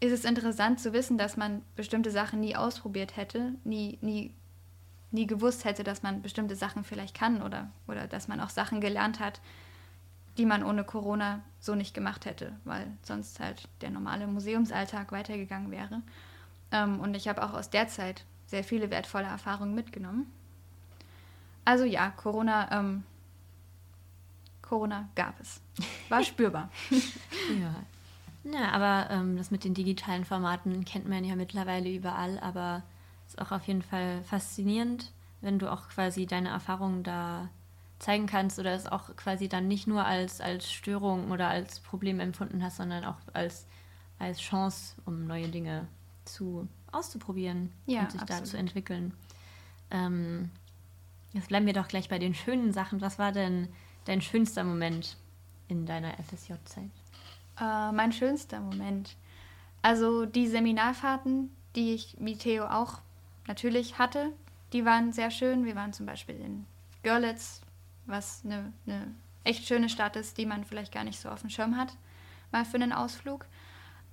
[0.00, 4.32] ist es interessant zu wissen, dass man bestimmte Sachen nie ausprobiert hätte, nie, nie,
[5.10, 8.80] nie gewusst hätte, dass man bestimmte Sachen vielleicht kann oder, oder dass man auch Sachen
[8.80, 9.40] gelernt hat,
[10.38, 15.70] die man ohne Corona so nicht gemacht hätte, weil sonst halt der normale Museumsalltag weitergegangen
[15.70, 16.02] wäre.
[16.70, 20.30] Ähm, und ich habe auch aus der Zeit sehr viele wertvolle Erfahrungen mitgenommen.
[21.64, 23.04] Also ja, Corona, ähm,
[24.62, 25.60] Corona gab es.
[26.08, 26.70] War spürbar.
[27.60, 27.74] ja.
[28.44, 32.82] Ja, aber ähm, das mit den digitalen Formaten kennt man ja mittlerweile überall, aber
[33.26, 37.48] es ist auch auf jeden Fall faszinierend, wenn du auch quasi deine Erfahrungen da
[38.02, 42.18] zeigen kannst oder es auch quasi dann nicht nur als, als Störung oder als Problem
[42.18, 43.66] empfunden hast, sondern auch als,
[44.18, 45.86] als Chance, um neue Dinge
[46.24, 48.42] zu auszuprobieren ja, und sich absolut.
[48.42, 49.14] da zu entwickeln.
[49.92, 50.50] Ähm,
[51.32, 53.00] jetzt bleiben wir doch gleich bei den schönen Sachen.
[53.00, 53.68] Was war denn
[54.04, 55.16] dein schönster Moment
[55.68, 56.90] in deiner FSJ-Zeit?
[57.60, 59.16] Äh, mein schönster Moment.
[59.80, 62.98] Also die Seminarfahrten, die ich wie Theo auch
[63.46, 64.32] natürlich hatte,
[64.72, 65.64] die waren sehr schön.
[65.64, 66.66] Wir waren zum Beispiel in
[67.04, 67.60] Görlitz
[68.06, 71.50] was eine, eine echt schöne Stadt ist, die man vielleicht gar nicht so auf dem
[71.50, 71.96] Schirm hat,
[72.50, 73.46] mal für einen Ausflug.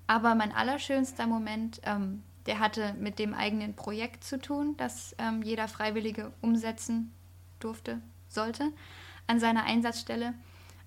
[0.08, 5.44] Aber mein allerschönster Moment, ähm, der hatte mit dem eigenen Projekt zu tun, das ähm,
[5.44, 7.14] jeder Freiwillige umsetzen
[7.60, 8.72] durfte, sollte,
[9.28, 10.34] an seiner Einsatzstelle,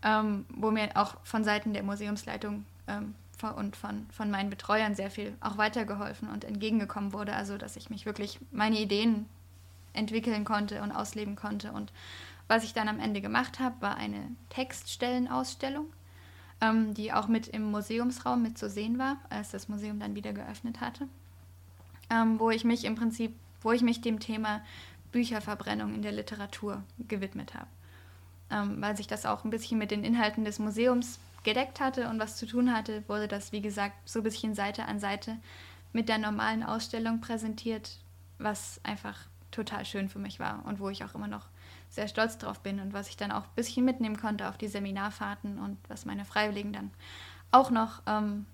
[0.03, 3.15] ähm, wo mir auch von Seiten der Museumsleitung ähm,
[3.57, 7.35] und von, von meinen Betreuern sehr viel auch weitergeholfen und entgegengekommen wurde.
[7.35, 9.27] Also, dass ich mich wirklich meine Ideen
[9.93, 11.73] entwickeln konnte und ausleben konnte.
[11.73, 11.93] Und
[12.53, 15.87] was ich dann am Ende gemacht habe, war eine Textstellenausstellung,
[16.61, 20.35] ähm, die auch mit im Museumsraum mit zu sehen war, als das Museum dann wieder
[20.35, 21.09] geöffnet hatte,
[22.11, 24.61] ähm, wo ich mich im Prinzip, wo ich mich dem Thema
[25.13, 27.69] Bücherverbrennung in der Literatur gewidmet habe,
[28.51, 32.21] ähm, weil sich das auch ein bisschen mit den Inhalten des Museums gedeckt hatte und
[32.21, 35.39] was zu tun hatte, wurde das, wie gesagt, so ein bisschen Seite an Seite
[35.95, 37.97] mit der normalen Ausstellung präsentiert,
[38.37, 39.19] was einfach
[39.51, 41.47] total schön für mich war und wo ich auch immer noch
[41.93, 44.67] sehr stolz drauf bin und was ich dann auch ein bisschen mitnehmen konnte auf die
[44.67, 46.91] Seminarfahrten und was meine Freiwilligen dann
[47.51, 48.47] auch noch ähm,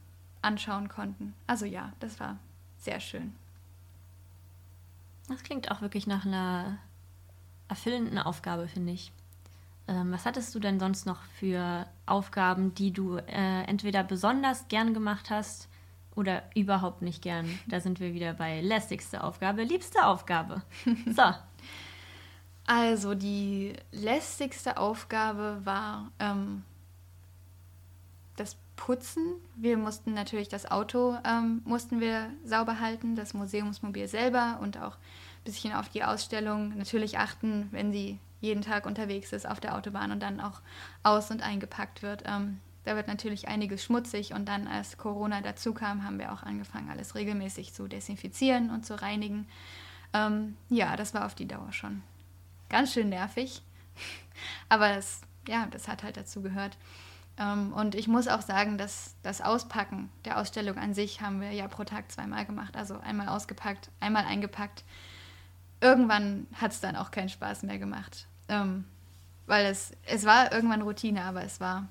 [0.43, 1.35] anschauen konnten.
[1.47, 2.37] Also ja, das war
[2.79, 3.33] sehr schön.
[5.29, 6.79] Das klingt auch wirklich nach einer
[7.69, 9.13] erfüllenden Aufgabe, finde ich.
[9.87, 14.95] Ähm, was hattest du denn sonst noch für Aufgaben, die du äh, entweder besonders gern
[14.95, 15.69] gemacht hast
[16.17, 17.47] oder überhaupt nicht gern?
[17.69, 20.63] Da sind wir wieder bei lästigste Aufgabe, liebste Aufgabe.
[21.07, 21.23] So.
[22.69, 26.65] Also die lästigste Aufgabe war ähm,
[28.37, 29.37] das Putzen.
[29.57, 34.97] Wir mussten natürlich das Auto ähm, mussten wir sauber halten, das Museumsmobil selber und auch
[34.97, 39.75] ein bisschen auf die Ausstellung natürlich achten, wenn sie jeden Tag unterwegs ist auf der
[39.75, 40.61] Autobahn und dann auch
[41.03, 42.25] aus- und eingepackt wird.
[42.27, 46.43] Ähm, da wird natürlich einiges schmutzig und dann, als Corona dazu kam, haben wir auch
[46.43, 49.49] angefangen, alles regelmäßig zu desinfizieren und zu reinigen.
[50.13, 52.03] Ähm, ja, das war auf die Dauer schon
[52.69, 53.63] ganz schön nervig,
[54.69, 56.77] aber das, ja, das hat halt dazu gehört.
[57.39, 61.53] Ähm, und ich muss auch sagen, dass das Auspacken der Ausstellung an sich haben wir
[61.53, 62.77] ja pro Tag zweimal gemacht.
[62.77, 64.85] Also einmal ausgepackt, einmal eingepackt
[65.81, 68.27] irgendwann hat es dann auch keinen Spaß mehr gemacht.
[68.49, 68.85] Ähm,
[69.47, 71.89] weil es, es war irgendwann Routine, aber es war,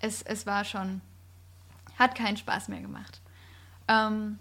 [0.00, 1.00] es, es war schon,
[1.98, 3.20] hat keinen Spaß mehr gemacht.
[3.88, 4.38] Ähm,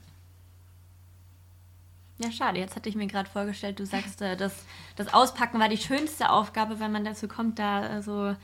[2.23, 2.59] ja, schade.
[2.59, 4.65] Jetzt hatte ich mir gerade vorgestellt, du sagst, äh, das,
[4.95, 8.35] das Auspacken war die schönste Aufgabe, wenn man dazu kommt, da äh, so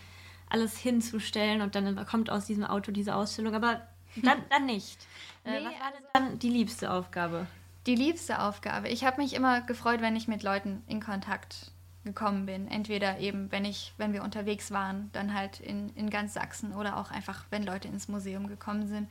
[0.49, 3.55] alles hinzustellen und dann kommt aus diesem Auto diese Ausstellung.
[3.55, 3.81] Aber
[4.15, 5.07] dann, dann nicht.
[5.45, 7.47] Äh, nee, was war denn also dann die liebste Aufgabe?
[7.89, 8.89] die liebste Aufgabe.
[8.89, 11.71] Ich habe mich immer gefreut, wenn ich mit Leuten in Kontakt
[12.03, 12.67] gekommen bin.
[12.67, 16.97] Entweder eben, wenn ich, wenn wir unterwegs waren, dann halt in, in ganz Sachsen oder
[16.97, 19.09] auch einfach, wenn Leute ins Museum gekommen sind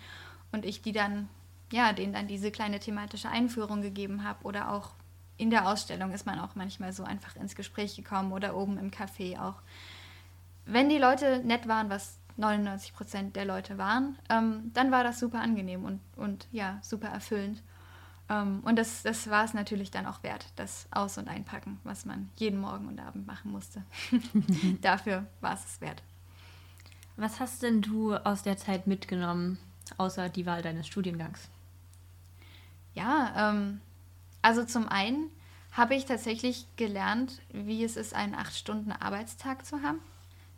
[0.52, 1.28] und ich die dann,
[1.72, 4.92] ja, denen dann diese kleine thematische Einführung gegeben habe oder auch
[5.36, 8.90] in der Ausstellung ist man auch manchmal so einfach ins Gespräch gekommen oder oben im
[8.90, 9.62] Café auch.
[10.66, 15.18] Wenn die Leute nett waren, was 99 Prozent der Leute waren, ähm, dann war das
[15.18, 17.62] super angenehm und, und ja, super erfüllend.
[18.28, 22.04] Ähm, und das, das war es natürlich dann auch wert, das Aus- und Einpacken, was
[22.04, 23.82] man jeden Morgen und Abend machen musste.
[24.82, 26.02] Dafür war es es wert.
[27.16, 29.58] Was hast denn du aus der Zeit mitgenommen,
[29.96, 31.48] außer die Wahl deines Studiengangs?
[32.98, 33.80] Ja, ähm,
[34.42, 35.30] also zum einen
[35.70, 40.00] habe ich tatsächlich gelernt, wie es ist, einen acht Stunden Arbeitstag zu haben.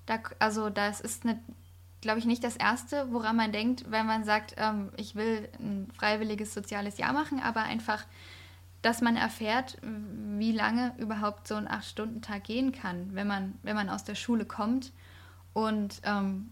[0.07, 1.39] Da, also das ist eine
[2.01, 5.87] glaube ich, nicht das Erste, woran man denkt, wenn man sagt, ähm, ich will ein
[5.95, 8.07] freiwilliges soziales Jahr machen, aber einfach,
[8.81, 13.91] dass man erfährt, wie lange überhaupt so ein Acht-Stunden-Tag gehen kann, wenn man, wenn man
[13.91, 14.93] aus der Schule kommt.
[15.53, 16.51] Und ähm,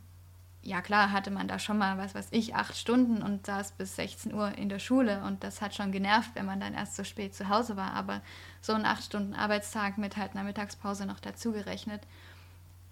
[0.69, 3.97] ja, klar, hatte man da schon mal, was weiß ich, acht Stunden und saß bis
[3.97, 7.05] 16 Uhr in der Schule und das hat schon genervt, wenn man dann erst so
[7.05, 7.95] spät zu Hause war.
[7.95, 8.21] Aber
[8.61, 12.03] so ein acht Stunden Arbeitstag mit halt einer Mittagspause noch dazu gerechnet.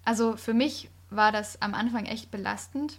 [0.03, 2.97] Also für mich war das am Anfang echt belastend.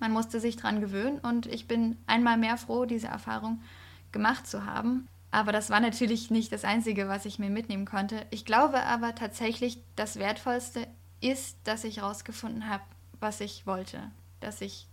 [0.00, 3.62] Man musste sich dran gewöhnen und ich bin einmal mehr froh, diese Erfahrung
[4.10, 5.06] gemacht zu haben.
[5.30, 8.26] Aber das war natürlich nicht das Einzige, was ich mir mitnehmen konnte.
[8.30, 10.88] Ich glaube aber tatsächlich, das Wertvollste
[11.20, 12.82] ist, dass ich herausgefunden habe,
[13.20, 14.10] was ich wollte.
[14.40, 14.86] Dass ich,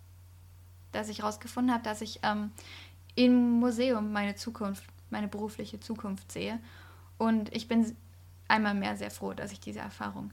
[0.92, 2.52] dass ich herausgefunden habe, dass ich ähm,
[3.16, 6.60] im Museum meine Zukunft, meine berufliche Zukunft sehe.
[7.18, 7.96] Und ich bin
[8.48, 10.32] einmal mehr sehr froh, dass ich diese Erfahrung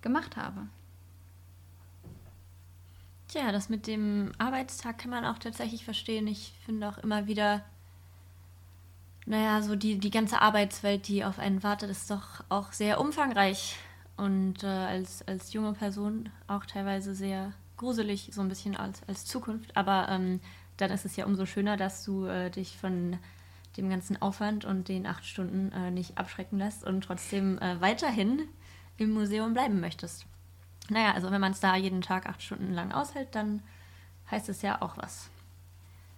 [0.00, 0.68] gemacht habe.
[3.28, 6.26] Tja, das mit dem Arbeitstag kann man auch tatsächlich verstehen.
[6.26, 7.64] Ich finde auch immer wieder,
[9.24, 13.76] naja, so die, die ganze Arbeitswelt, die auf einen wartet, ist doch auch sehr umfangreich
[14.16, 19.24] und äh, als, als junge Person auch teilweise sehr gruselig, so ein bisschen als, als
[19.24, 19.76] Zukunft.
[19.76, 20.40] Aber ähm,
[20.76, 23.18] dann ist es ja umso schöner, dass du äh, dich von
[23.76, 28.48] dem ganzen Aufwand und den acht Stunden äh, nicht abschrecken lässt und trotzdem äh, weiterhin
[28.98, 30.26] im Museum bleiben möchtest.
[30.90, 33.62] Naja, also wenn man es da jeden Tag acht Stunden lang aushält, dann
[34.30, 35.30] heißt es ja auch was.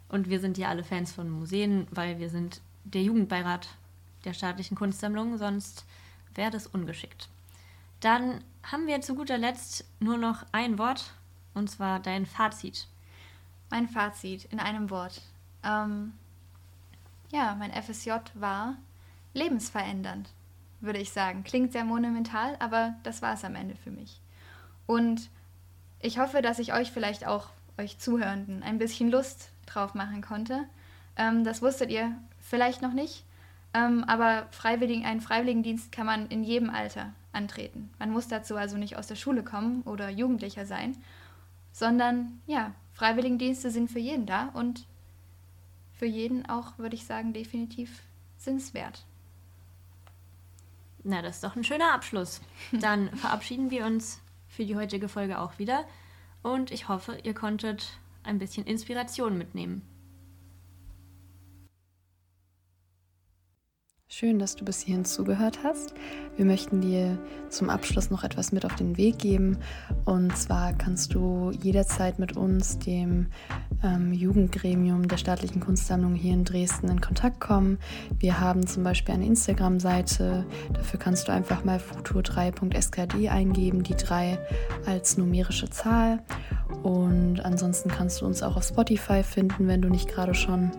[0.09, 3.69] Und wir sind ja alle Fans von Museen, weil wir sind der Jugendbeirat
[4.25, 5.85] der staatlichen Kunstsammlung, sonst
[6.35, 7.29] wäre das ungeschickt.
[8.05, 11.15] Dann haben wir zu guter Letzt nur noch ein Wort,
[11.55, 12.87] und zwar dein Fazit.
[13.71, 15.23] Mein Fazit in einem Wort.
[15.63, 16.13] Ähm,
[17.33, 18.77] ja, mein FSJ war
[19.33, 20.29] lebensverändernd,
[20.81, 21.45] würde ich sagen.
[21.45, 24.21] Klingt sehr monumental, aber das war es am Ende für mich.
[24.85, 25.31] Und
[26.01, 27.49] ich hoffe, dass ich euch vielleicht auch,
[27.79, 30.65] euch Zuhörenden, ein bisschen Lust drauf machen konnte.
[31.17, 33.25] Ähm, das wusstet ihr vielleicht noch nicht,
[33.73, 37.91] ähm, aber Freiwilligen, einen Freiwilligendienst kann man in jedem Alter antreten.
[37.99, 40.97] Man muss dazu also nicht aus der Schule kommen oder Jugendlicher sein,
[41.73, 44.87] sondern ja, Freiwilligendienste sind für jeden da und
[45.93, 48.03] für jeden auch, würde ich sagen, definitiv
[48.37, 49.05] sinnswert.
[51.03, 52.41] Na, das ist doch ein schöner Abschluss.
[52.73, 55.85] Dann verabschieden wir uns für die heutige Folge auch wieder
[56.43, 59.83] und ich hoffe, ihr konntet ein bisschen Inspiration mitnehmen.
[64.17, 65.93] Schön, dass du bis hierhin zugehört hast.
[66.37, 69.59] Wir möchten dir zum Abschluss noch etwas mit auf den Weg geben.
[70.05, 73.27] Und zwar kannst du jederzeit mit uns, dem
[73.83, 77.79] ähm, Jugendgremium der staatlichen Kunstsammlung hier in Dresden, in Kontakt kommen.
[78.17, 80.47] Wir haben zum Beispiel eine Instagram-Seite.
[80.73, 84.39] Dafür kannst du einfach mal futur3.skd eingeben, die 3
[84.87, 86.23] als numerische Zahl.
[86.85, 90.71] Und ansonsten kannst du uns auch auf Spotify finden, wenn du nicht gerade schon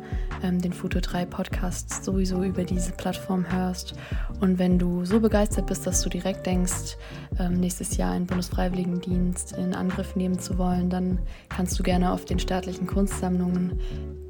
[0.42, 3.96] ähm, den Futur 3 Podcast sowieso über diese Plattform hörst.
[4.40, 6.98] Und wenn du so begeistert bist, dass du direkt denkst,
[7.40, 11.20] ähm, nächstes Jahr einen Bundesfreiwilligendienst in Angriff nehmen zu wollen, dann
[11.50, 13.80] kannst du gerne auf den staatlichen Kunstsammlungen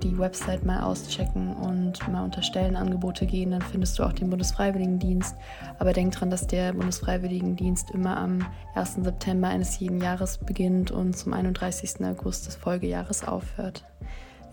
[0.03, 3.51] die Website mal auschecken und mal unter Stellenangebote gehen.
[3.51, 5.35] Dann findest du auch den Bundesfreiwilligendienst.
[5.79, 9.03] Aber denk dran, dass der Bundesfreiwilligendienst immer am 1.
[9.03, 12.05] September eines jeden Jahres beginnt und zum 31.
[12.05, 13.83] August des Folgejahres aufhört.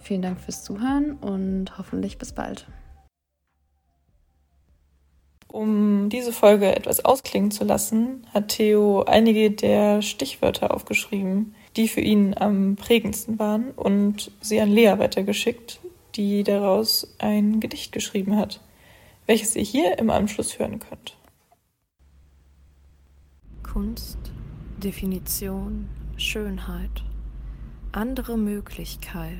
[0.01, 2.67] Vielen Dank fürs Zuhören und hoffentlich bis bald.
[5.53, 12.01] Um diese Folge etwas ausklingen zu lassen, hat Theo einige der Stichwörter aufgeschrieben, die für
[12.01, 15.79] ihn am prägendsten waren und sie an Lea weitergeschickt,
[16.15, 18.61] die daraus ein Gedicht geschrieben hat,
[19.27, 21.19] welches ihr hier im Anschluss hören könnt.
[23.63, 24.17] Kunst,
[24.83, 25.87] Definition,
[26.17, 27.05] Schönheit.
[27.93, 29.37] Andere Möglichkeit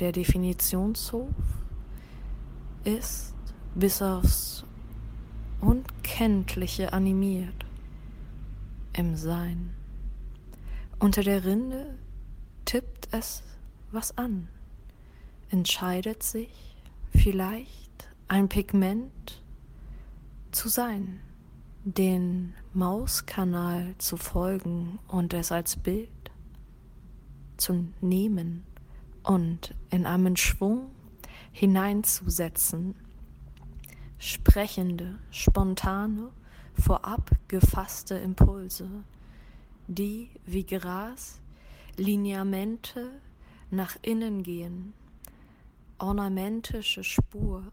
[0.00, 1.28] der Definitionshof
[2.82, 3.32] ist
[3.76, 4.65] bis aufs
[5.60, 7.66] Unkenntliche animiert
[8.92, 9.74] im Sein.
[10.98, 11.98] Unter der Rinde
[12.64, 13.42] tippt es
[13.92, 14.48] was an,
[15.50, 16.76] entscheidet sich
[17.10, 19.42] vielleicht ein Pigment
[20.52, 21.20] zu sein,
[21.84, 26.08] den Mauskanal zu folgen und es als Bild
[27.56, 28.64] zu nehmen
[29.22, 30.90] und in einen Schwung
[31.52, 32.94] hineinzusetzen.
[34.18, 36.30] Sprechende, spontane,
[36.74, 38.88] vorab gefasste Impulse,
[39.86, 41.40] die wie Gras
[41.98, 43.10] Lineamente
[43.70, 44.92] nach innen gehen,
[45.98, 47.72] ornamentische Spur,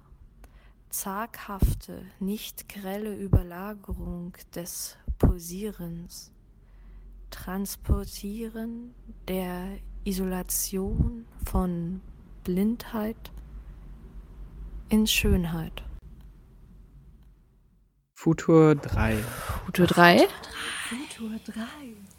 [0.89, 6.31] zaghafte, nicht grelle Überlagerung des Pulsierens,
[7.31, 8.93] Transportieren
[9.27, 12.01] der Isolation von
[12.43, 13.31] Blindheit
[14.89, 15.83] in Schönheit.
[18.23, 19.21] Futur 3.
[19.65, 20.27] Futur 3?
[20.87, 22.12] Futur 3.